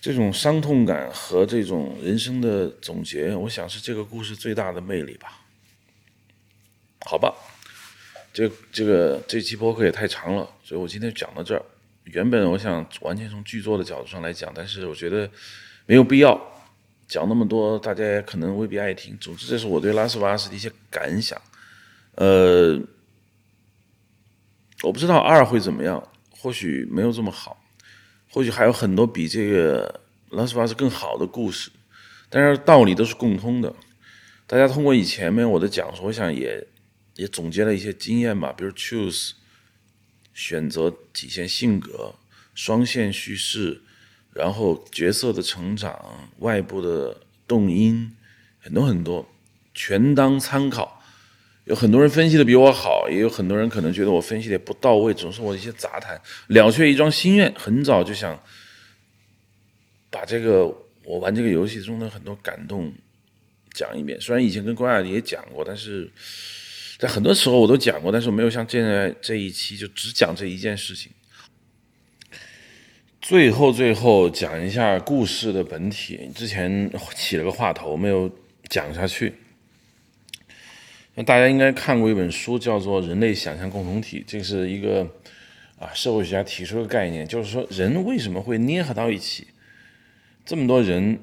[0.00, 5.40] 这种伤痛感和这种人生的总结，我想是这个故事最大的魅力吧。
[7.06, 7.32] 好吧，
[8.32, 11.62] 这这个这期播客也太长了，所以我今天讲到这儿。
[12.06, 15.30] 原本我想完全从剧作的角度上来讲，但是我觉得
[15.86, 16.36] 没有必要。
[17.10, 19.18] 讲那么多，大家也可能未必爱听。
[19.18, 21.36] 总之，这是我对拉斯维加斯的一些感想。
[22.14, 22.80] 呃，
[24.82, 26.00] 我不知道二会怎么样，
[26.30, 27.60] 或许没有这么好，
[28.30, 30.00] 或许还有很多比这个
[30.30, 31.68] 拉斯维加斯更好的故事。
[32.28, 33.74] 但是道理都是共通的。
[34.46, 36.64] 大家通过以前面我的讲述，我想也
[37.16, 39.32] 也总结了一些经验吧，比如 choose
[40.32, 42.14] 选择体现性格，
[42.54, 43.82] 双线叙事。
[44.32, 48.10] 然后角色的成长、外部的动因，
[48.60, 49.28] 很多很多，
[49.74, 51.02] 全当参考。
[51.64, 56.20] 有很多人分析的比我好，也有很多人可能觉得我分析的不到位，总是我一些杂谈。
[56.48, 58.42] 了却一桩心愿，很早就想
[60.08, 60.64] 把这个
[61.04, 62.92] 我玩这个游戏中的很多感动
[63.72, 64.20] 讲一遍。
[64.20, 66.10] 虽然以前跟关雅迪也讲过，但是
[66.98, 71.12] 在很多时候我都讲过，但是我没有像现在这一期就只讲这一件事情。
[73.20, 76.30] 最后，最后讲一下故事的本体。
[76.34, 78.30] 之前起了个话头，没有
[78.68, 79.34] 讲下去。
[81.14, 85.06] 那大家应该看过一本书，叫做《人类想象共同体》，这是一个
[85.78, 89.48] 啊社会学家提出的概念，就是说人为什么会捏合到一起？
[90.46, 91.20] 这么多人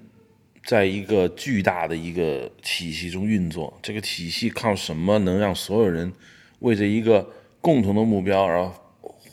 [0.64, 6.14] 在一个巨大的一个体系中运作，这个体系靠什么能让所有人
[6.60, 7.28] 为着一个
[7.60, 8.72] 共同的目标而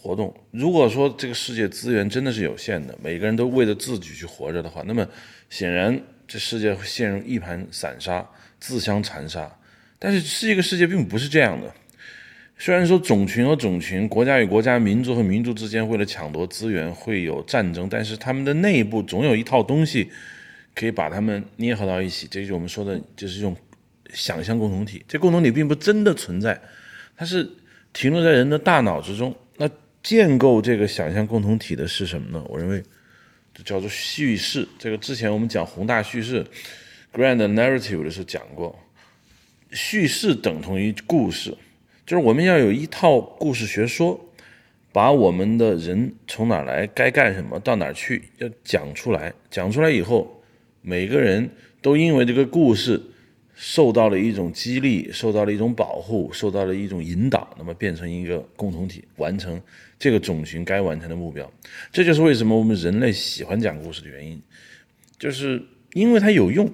[0.05, 0.35] 活动？
[0.51, 5.09] 如果说这个世界资源真的是有限的，每个人都为了自己去活着的话，那么
[5.49, 5.99] 显然
[6.29, 8.29] 这世界会陷入一盘散沙，
[8.61, 9.51] 自相残杀。
[9.99, 11.73] 但是这个世界并不是这样的。
[12.59, 20.11] 虽然说种群和种群、国家与国家、民族和民族之间为了抢夺资源会有战争，但是他们的内部总有一套东西
[20.75, 22.29] 可以把他们捏合到一起。
[22.31, 23.57] 这就是我们说的，就是一种
[24.13, 25.03] 想象共同体。
[25.09, 26.61] 这共同体并不真的存在，
[27.17, 27.49] 它是
[27.95, 29.35] 停留在人的大脑之中。
[30.05, 32.45] 建构这个想象共同体的是什么呢？
[32.49, 32.83] 我认为
[33.55, 34.69] 这叫做叙事。
[34.79, 36.47] 这个之前我们讲宏大叙事
[37.11, 38.79] （grand narrative） 的时候讲过。
[39.73, 41.57] 叙事等同于故事，
[42.07, 44.29] 就是我们要有一套故事学说，
[44.93, 49.33] 把我们的人从哪来、该干什么、到哪去，要讲出来。
[49.51, 50.45] 讲出来以后，
[50.83, 51.51] 每个人
[51.81, 53.03] 都因为这个故事
[53.55, 59.61] 受到了一种激励，受到了一种保护，受到了一种引导，那么变成一个共同体，完成
[60.05, 61.51] 这个种群该完成的目标。
[61.91, 64.39] 这就是为什么我们人类喜欢讲故事的原因，
[65.19, 65.63] 就是
[65.95, 66.71] 因为它有用。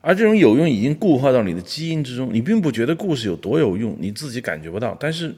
[0.00, 4.96] 而这种有用已经固化到你的基因之中，你并不觉得故事有多有用，你自己感觉不到。
[4.98, 5.32] 但是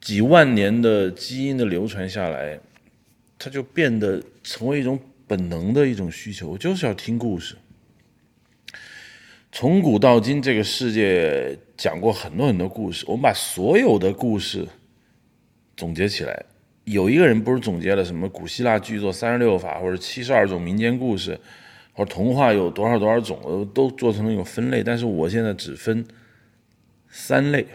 [0.00, 2.60] 几万年的基因的流传下来，
[3.36, 7.56] 它就变得成为一种本能的一种需求，就是要听故事。
[9.50, 14.64] 从古到今，这个世界讲过很多很多故事，我们把所有的故事
[15.76, 16.44] 总结起来，
[16.84, 21.40] 有一个人不是总结了什么古希腊剧作三十六法或者七十二种民间故事。
[21.94, 24.82] 或者童话有多少多少种，都做成了一种分类。
[24.82, 26.02] 但是我现在只分
[27.06, 27.66] 三类。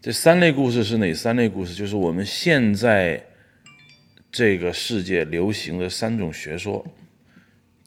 [0.00, 1.74] 这三类故事是哪三类故事？
[1.74, 3.20] 就是我们现在
[4.30, 6.86] 这个世界流行的三种学说。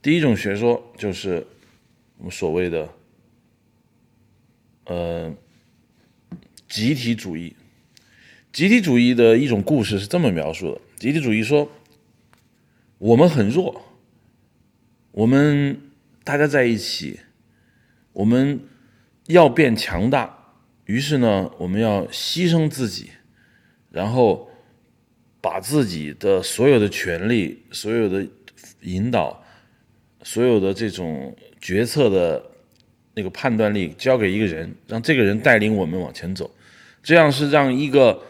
[0.02, 1.48] 第一种学说就是
[2.18, 2.90] 我们所谓的
[4.88, 5.34] 呃
[6.68, 7.56] 集体主义。
[8.52, 11.70] 集体主义的一种故事是这么描述的：集体主义说
[12.98, 13.84] 我们很弱。
[15.12, 15.80] 我们
[16.24, 17.20] 大家在一起，
[18.14, 18.60] 我们
[19.26, 20.54] 要变强大，
[20.86, 23.10] 于是呢，我们要牺牲自己，
[23.90, 24.50] 然后
[25.42, 28.28] 把自己的所有的权利、所有的
[28.82, 29.44] 引导、
[30.22, 32.44] 所有的这种决策的
[33.16, 36.50] 那个判断力交给一个人，让这个人带领我们往前走，
[37.02, 38.22] 这样是让一个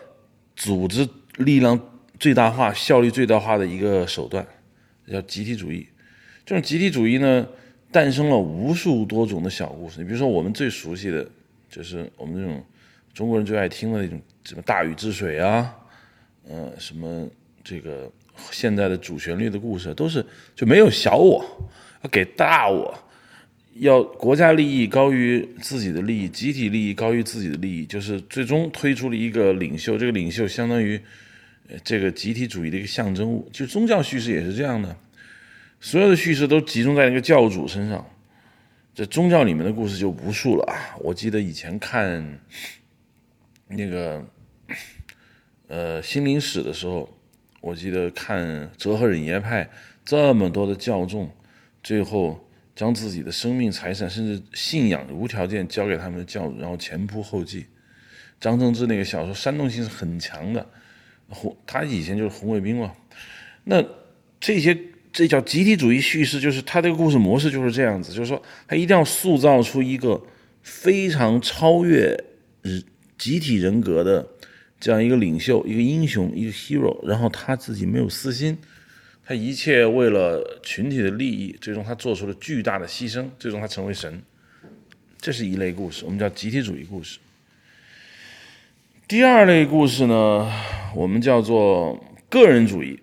[0.58, 1.80] 组织力量
[2.20, 4.46] 最大化、效率最大化的一个手段，
[5.10, 5.88] 叫集体主义。
[6.44, 7.48] 这种集体主义呢，
[7.92, 10.00] 诞生了无数多种的小故事。
[10.00, 11.26] 你比如说，我们最熟悉的，
[11.70, 12.64] 就是我们这种
[13.14, 15.76] 中国人最爱听的那种什么大禹治水啊，
[16.50, 17.28] 呃，什么
[17.64, 18.12] 这个
[18.52, 21.46] 现在的主旋律的故事，都是就没有小我，
[22.02, 22.98] 要给大我，
[23.80, 31.00] 要国家利益高于自己的利益，集体利益高于自己的利益，就是最终推出了一个领袖，这个领袖相当于
[31.84, 33.50] 这个集体主义的一个象征物。
[33.52, 34.98] 就宗教叙事也是这样的。
[35.80, 38.04] 所有的叙事都集中在那个教主身上，
[38.96, 40.98] 这宗教里面的故事就无数了啊！
[41.00, 42.40] 我记得以前看
[43.68, 44.26] 那个
[45.68, 47.08] 呃心灵史的时候，
[47.62, 49.70] 我记得看哲和忍耶派
[50.04, 51.30] 这么多的教众，
[51.84, 52.47] 最后
[52.78, 57.66] 将自己的生命、财产甚至信仰无条件交给他们的教主，然后前仆后继。
[58.40, 60.66] 张正之那个小说煽动性是很强的，
[61.28, 62.94] 红他以前就是红卫兵嘛，
[63.66, 63.84] 那
[64.40, 64.78] 这些。
[65.14, 70.22] 这叫集体主义叙事，就是他这个故事模式就是这样子，就是说他一定要塑造出一个
[70.62, 72.16] 非常超越
[73.18, 74.28] 集体人格的
[74.80, 78.56] 这样一个领袖、一个英雄、一个 hero，然后他自己没有私心，
[79.28, 84.22] 他一切为了群体的利益，最终他做出了巨大的牺牲，最终他成为神。
[85.20, 87.20] 这是一类故事，我们叫集体主义故事。
[89.06, 90.50] 第二类故事呢，
[90.96, 92.98] 我们叫做个人主义。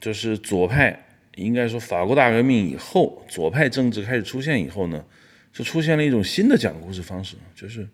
[0.00, 1.04] 就是左派，
[1.34, 5.04] 应该说法国大革命以后，左派政治开始出现以后呢，
[5.52, 7.86] 就出现了一种新的讲故事方式，就是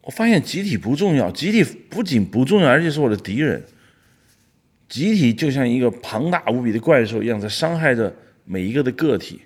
[0.00, 3.62] 我发现集体不重要，集体不仅不重要，而且是我的敌人。
[4.92, 8.14] 集体就像一个庞大无比的怪兽一样，在伤害着
[8.44, 9.40] 每一个的个体。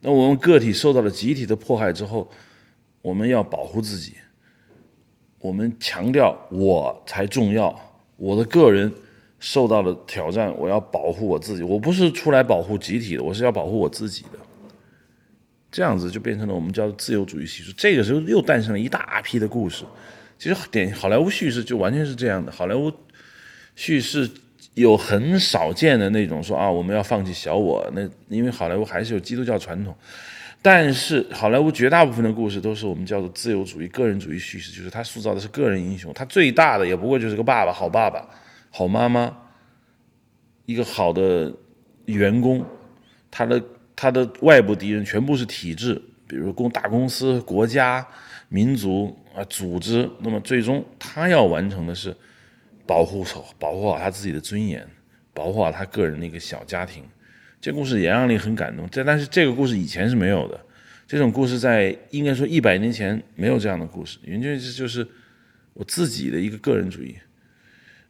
[0.00, 2.30] 那我们个体受到了集体的迫害之后，
[3.00, 4.12] 我们要保护自己。
[5.38, 7.74] 我们强调我才重要，
[8.18, 8.92] 我的个人
[9.38, 11.62] 受到了挑战，我要保护我自己。
[11.62, 14.38] 我不是出来保护集体的，我是要保护我自己的。
[15.72, 17.72] 这样子就变成了我们叫自由主义叙事。
[17.74, 19.86] 这个时候又诞生了一大批的故事。
[20.38, 22.52] 其实点好莱坞叙事就完全是这样的。
[22.52, 22.92] 好莱坞。
[23.74, 24.30] 叙事
[24.74, 27.88] 有很少见的那种说啊，我们要放弃小我。
[27.92, 29.94] 那因为好莱坞还是有基督教传统，
[30.62, 36.12] 但是好莱坞绝大部分的故事都是我们叫做自由主义、个人主义叙事，就是他塑造的是个人英雄。
[36.12, 38.28] 他最大的也不过就是个爸爸、好爸爸、
[38.70, 39.36] 好妈妈，
[40.66, 41.52] 一个好的
[42.06, 42.64] 员工。
[43.30, 43.62] 他的
[43.94, 48.06] 他的外部敌人全部是体制，比如公大公司、国家、
[48.48, 50.08] 民族啊、组织。
[50.20, 52.16] 那么最终他要完成的是。
[52.86, 54.86] 保护好，保护好他自己的尊严，
[55.32, 57.02] 保护好他个人的一个小家庭。
[57.60, 58.86] 这故事也让你很感动。
[58.90, 60.60] 这但是这个故事以前是没有的，
[61.06, 64.18] 这种故事在应该说一百年前没有这样的故事。
[64.22, 65.08] 原因这就是
[65.72, 67.16] 我自己的一个个人主义。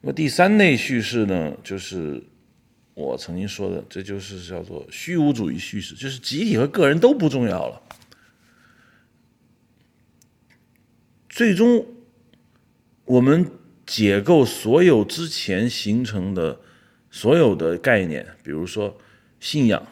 [0.00, 2.20] 那么第三类叙事呢，就是
[2.94, 7.80] 我曾经说的，这就是叫做虚无主义叙事，就是集体和个人都不重要了。
[11.28, 11.86] 最终
[13.04, 13.48] 我们。
[13.86, 16.60] 解构所有之前形成的
[17.10, 18.98] 所有的概念，比如说
[19.40, 19.86] 信仰，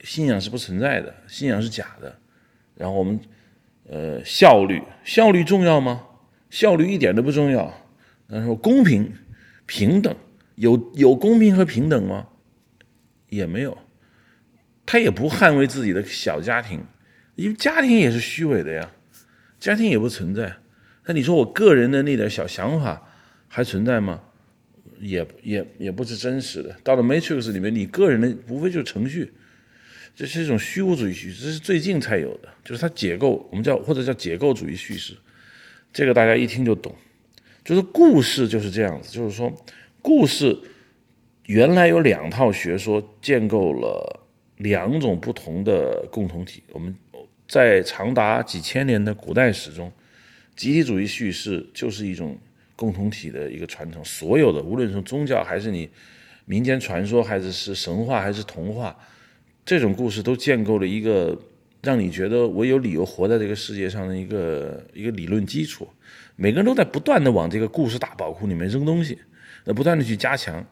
[0.00, 2.18] 信仰是不存在的，信仰是假的。
[2.74, 3.20] 然后我们，
[3.88, 6.04] 呃，效率，效率重要吗？
[6.50, 7.72] 效率一点都不重要。
[8.26, 9.12] 然后公平、
[9.66, 10.14] 平等，
[10.56, 12.28] 有有公平和平等吗？
[13.28, 13.78] 也没有。
[14.84, 16.84] 他也不捍卫自己的小家庭，
[17.34, 18.90] 因为家庭也是虚伪的呀，
[19.58, 20.56] 家庭也不存在。
[21.06, 23.08] 那你说我个人的那点小想法？
[23.54, 24.18] 还存在吗？
[24.98, 26.74] 也也也不是真实的。
[26.82, 29.30] 到了 Matrix 里面，你个人的无非就是程序，
[30.16, 35.14] 这是一种虚无主义叙事，这是最近才有的，就是它解构，我们叫或者叫解构主义叙事。
[35.92, 36.94] 这个大家一听就懂，
[37.62, 39.52] 就是故事就是这样子，就是说
[40.00, 40.58] 故事
[41.44, 44.24] 原来有两套学说建构了
[44.56, 46.62] 两种不同的共同体。
[46.72, 46.96] 我们
[47.46, 49.92] 在长达几千年的古代史中，
[50.56, 52.38] 集体主义叙事就是一种。
[52.82, 55.88] 共同体的一个传承，所有的无论是宗教还是你
[56.46, 58.96] 民间传说，还是是神话还是童话，
[59.64, 61.38] 这种故事都建构了一个
[61.80, 65.88] 让你觉得我有理由活在这个世界上的一个 一个理论基础。
[66.34, 69.16] 每个人都在不断的往这个故事大宝库里面扔东西，
[69.64, 70.66] 那不断的去加强。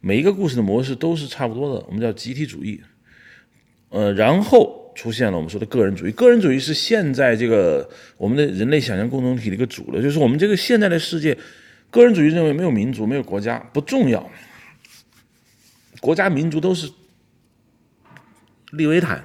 [0.00, 2.80] 每一个故事的模式都是差不多的，我们叫集体主义。
[3.88, 4.77] 呃，然后。
[4.98, 11.38] 出现了我们说的个人主义，个人主义是现在这个我们的人类想象共同体的一个主流，就是我们这个现在的世界，
[11.88, 14.28] 个人主义认为没有民族，没有国家不重要，
[16.00, 16.90] 国家民族都是
[18.72, 19.24] 利维坦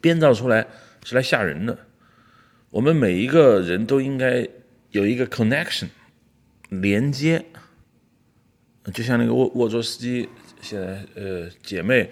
[0.00, 0.66] 编造出来
[1.04, 1.78] 是来吓人的，
[2.70, 4.48] 我们每一个人都应该
[4.90, 5.86] 有一个 connection
[6.68, 7.44] 连接，
[8.92, 10.28] 就像那个沃沃卓斯基
[10.60, 12.10] 现在呃姐妹。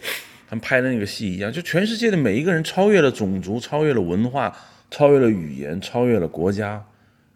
[0.50, 4.52] 他们拍的那个戏一样，就全世界的每一个人超越了种族，超越了文化，
[4.90, 6.84] 超越了语言，超越了国家，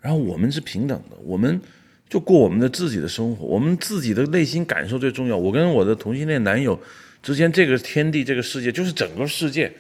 [0.01, 1.61] 然后我们是平等的，我们
[2.09, 5.37] 就过我们的自己的生活，我们自己的内心感受最重要。
[5.37, 6.77] 我跟我的同性恋男友
[7.23, 9.73] 之间，这个天地，这个世界就是整个世界，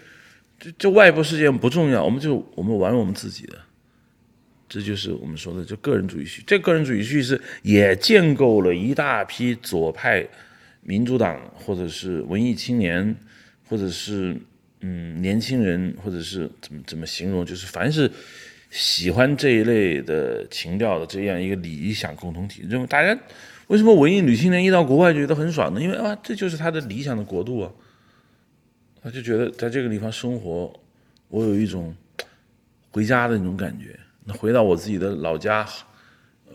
[0.60, 3.58] 这这外部世界不重要，我们就我们玩我们自己的，
[4.68, 6.40] 这就是我们说的就个人主义叙。
[6.46, 10.24] 这个人主义叙事也建构了一大批左派。
[10.86, 13.16] 民主党，或者是文艺青年，
[13.66, 14.36] 或者是
[14.80, 18.10] 嗯年轻人，或者是怎么怎么形容，就是凡是
[18.70, 23.18] 喜欢这一类的情调的这样一个理想共同体，认为大家
[23.68, 25.80] 为什么文艺女青年一到国外就觉得很爽呢？
[25.80, 27.72] 因为啊，这就是他的理想的国度啊，
[29.02, 30.70] 他就觉得在这个地方生活，
[31.28, 31.94] 我有一种
[32.90, 33.98] 回家的那种感觉。
[34.26, 35.66] 那回到我自己的老家，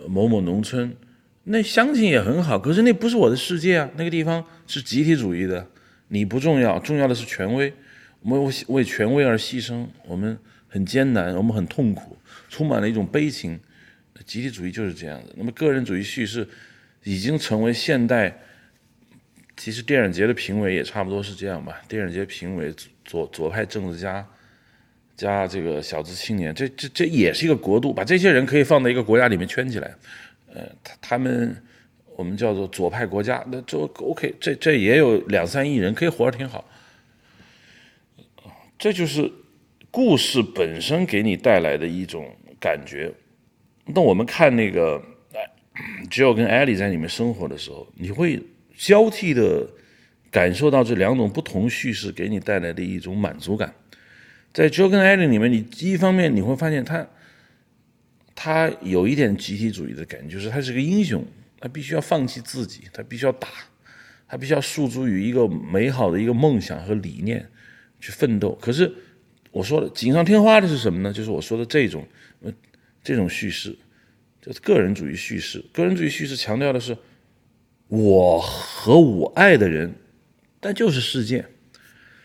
[0.08, 0.96] 某某农村。
[1.46, 3.90] 那乡情也很好，可是那不是我的世界啊！
[3.96, 5.68] 那个地方是集体主义的，
[6.10, 7.74] 你不重要，重要的是权威。
[8.22, 10.38] 我们为为权威而牺牲，我们
[10.68, 12.18] 很艰难，我们很痛苦，
[12.50, 13.60] 充满了一种悲情。
[14.26, 15.34] 集体主义就是这样的。
[15.38, 16.48] 那么个人主义叙事
[17.04, 18.38] 已经成为现代，
[19.56, 21.82] 其实电影节的评委也差不多是这样吧？
[21.88, 22.72] 电影节评委
[23.06, 24.28] 左左派政治家
[25.16, 29.96] 加这个小资青年，这这这也是一个国度，把这些人可以放在一个国家里面圈起来。
[30.54, 31.56] 呃，他他们
[32.16, 36.66] 我们叫做左派国家，那就 OK，这这也有两三亿人可以活得挺好，
[38.78, 39.32] 这就是
[39.92, 43.14] 故事本身给你带来的一种感觉。
[43.86, 45.02] 那我们看那个
[46.10, 48.42] Joe 跟 Ellie 在里面生活的时候，你会
[48.78, 49.68] 交替的
[50.30, 53.74] 感受到这两种不同叙事给你带来的一种满足感。
[54.54, 57.08] 在 Joe 跟 Ellie 里面，你一方面你会发现他
[58.42, 61.22] 他有一点集体主义的感觉，就是他是个英雄，
[61.60, 63.50] 他必须要放弃自己，他必须要打，
[64.30, 67.46] 他必须要诉诸于一个美好的一个梦想和理念
[68.00, 68.58] 去奋斗。
[68.62, 68.90] 可是
[69.52, 71.12] 我说的锦上添花的是什么呢？
[71.12, 72.08] 就是我说的这种
[73.04, 73.78] 这种叙事，
[74.42, 75.62] 就是个人主义叙事。
[75.74, 76.98] 个人主义叙事强调的是
[77.90, 79.94] 我和我爱的人，
[80.62, 81.46] 但就是事件，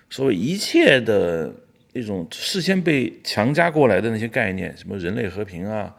[0.08, 1.52] 所谓一切的。
[1.96, 5.94] 一种事先被强加过来的那些概念，什么人类和平啊，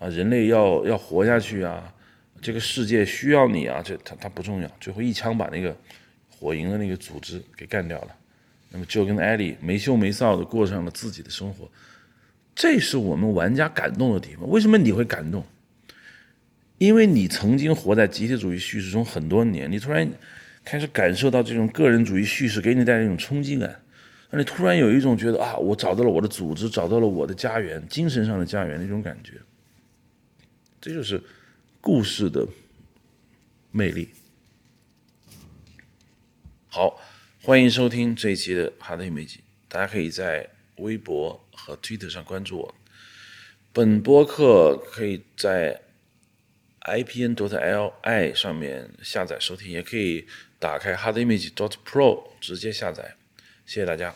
[0.00, 1.92] 啊，人类要要活下去啊，
[2.40, 5.76] 这个世界需要你啊，这它它不重要，最后一枪把那个
[6.28, 8.16] 火营的那个组织给干掉了。
[8.70, 11.68] 那么就跟艾莉没羞没臊的过上了自己的生活，
[12.54, 14.48] 这是我们玩家感动的地方。
[14.48, 15.44] 为什么你会感动？
[16.78, 20.08] 因为你曾经活在集体主义叙事中很多年，你突然
[20.64, 23.78] 开始感受到这种个人主义叙事给你带来一种冲击感。
[24.30, 29.32] 那你突然有一种觉得啊，我找到了我的组织，找到了我的家园，精神上的家园那种感觉。
[30.80, 31.22] 这就是
[31.80, 32.46] 故事的
[33.70, 34.08] 魅力。
[36.68, 37.00] 好，
[37.42, 42.74] 欢迎收听这一期的《哈德美集》，大家可以在微博和 Twitter 上关注我。
[43.72, 45.82] 本播客可以在
[46.80, 50.26] ipn.dot.li 上面下载收听，也可以
[50.58, 53.16] 打开 HardImage.dot.pro 直接下载。
[53.66, 54.14] 谢谢大家。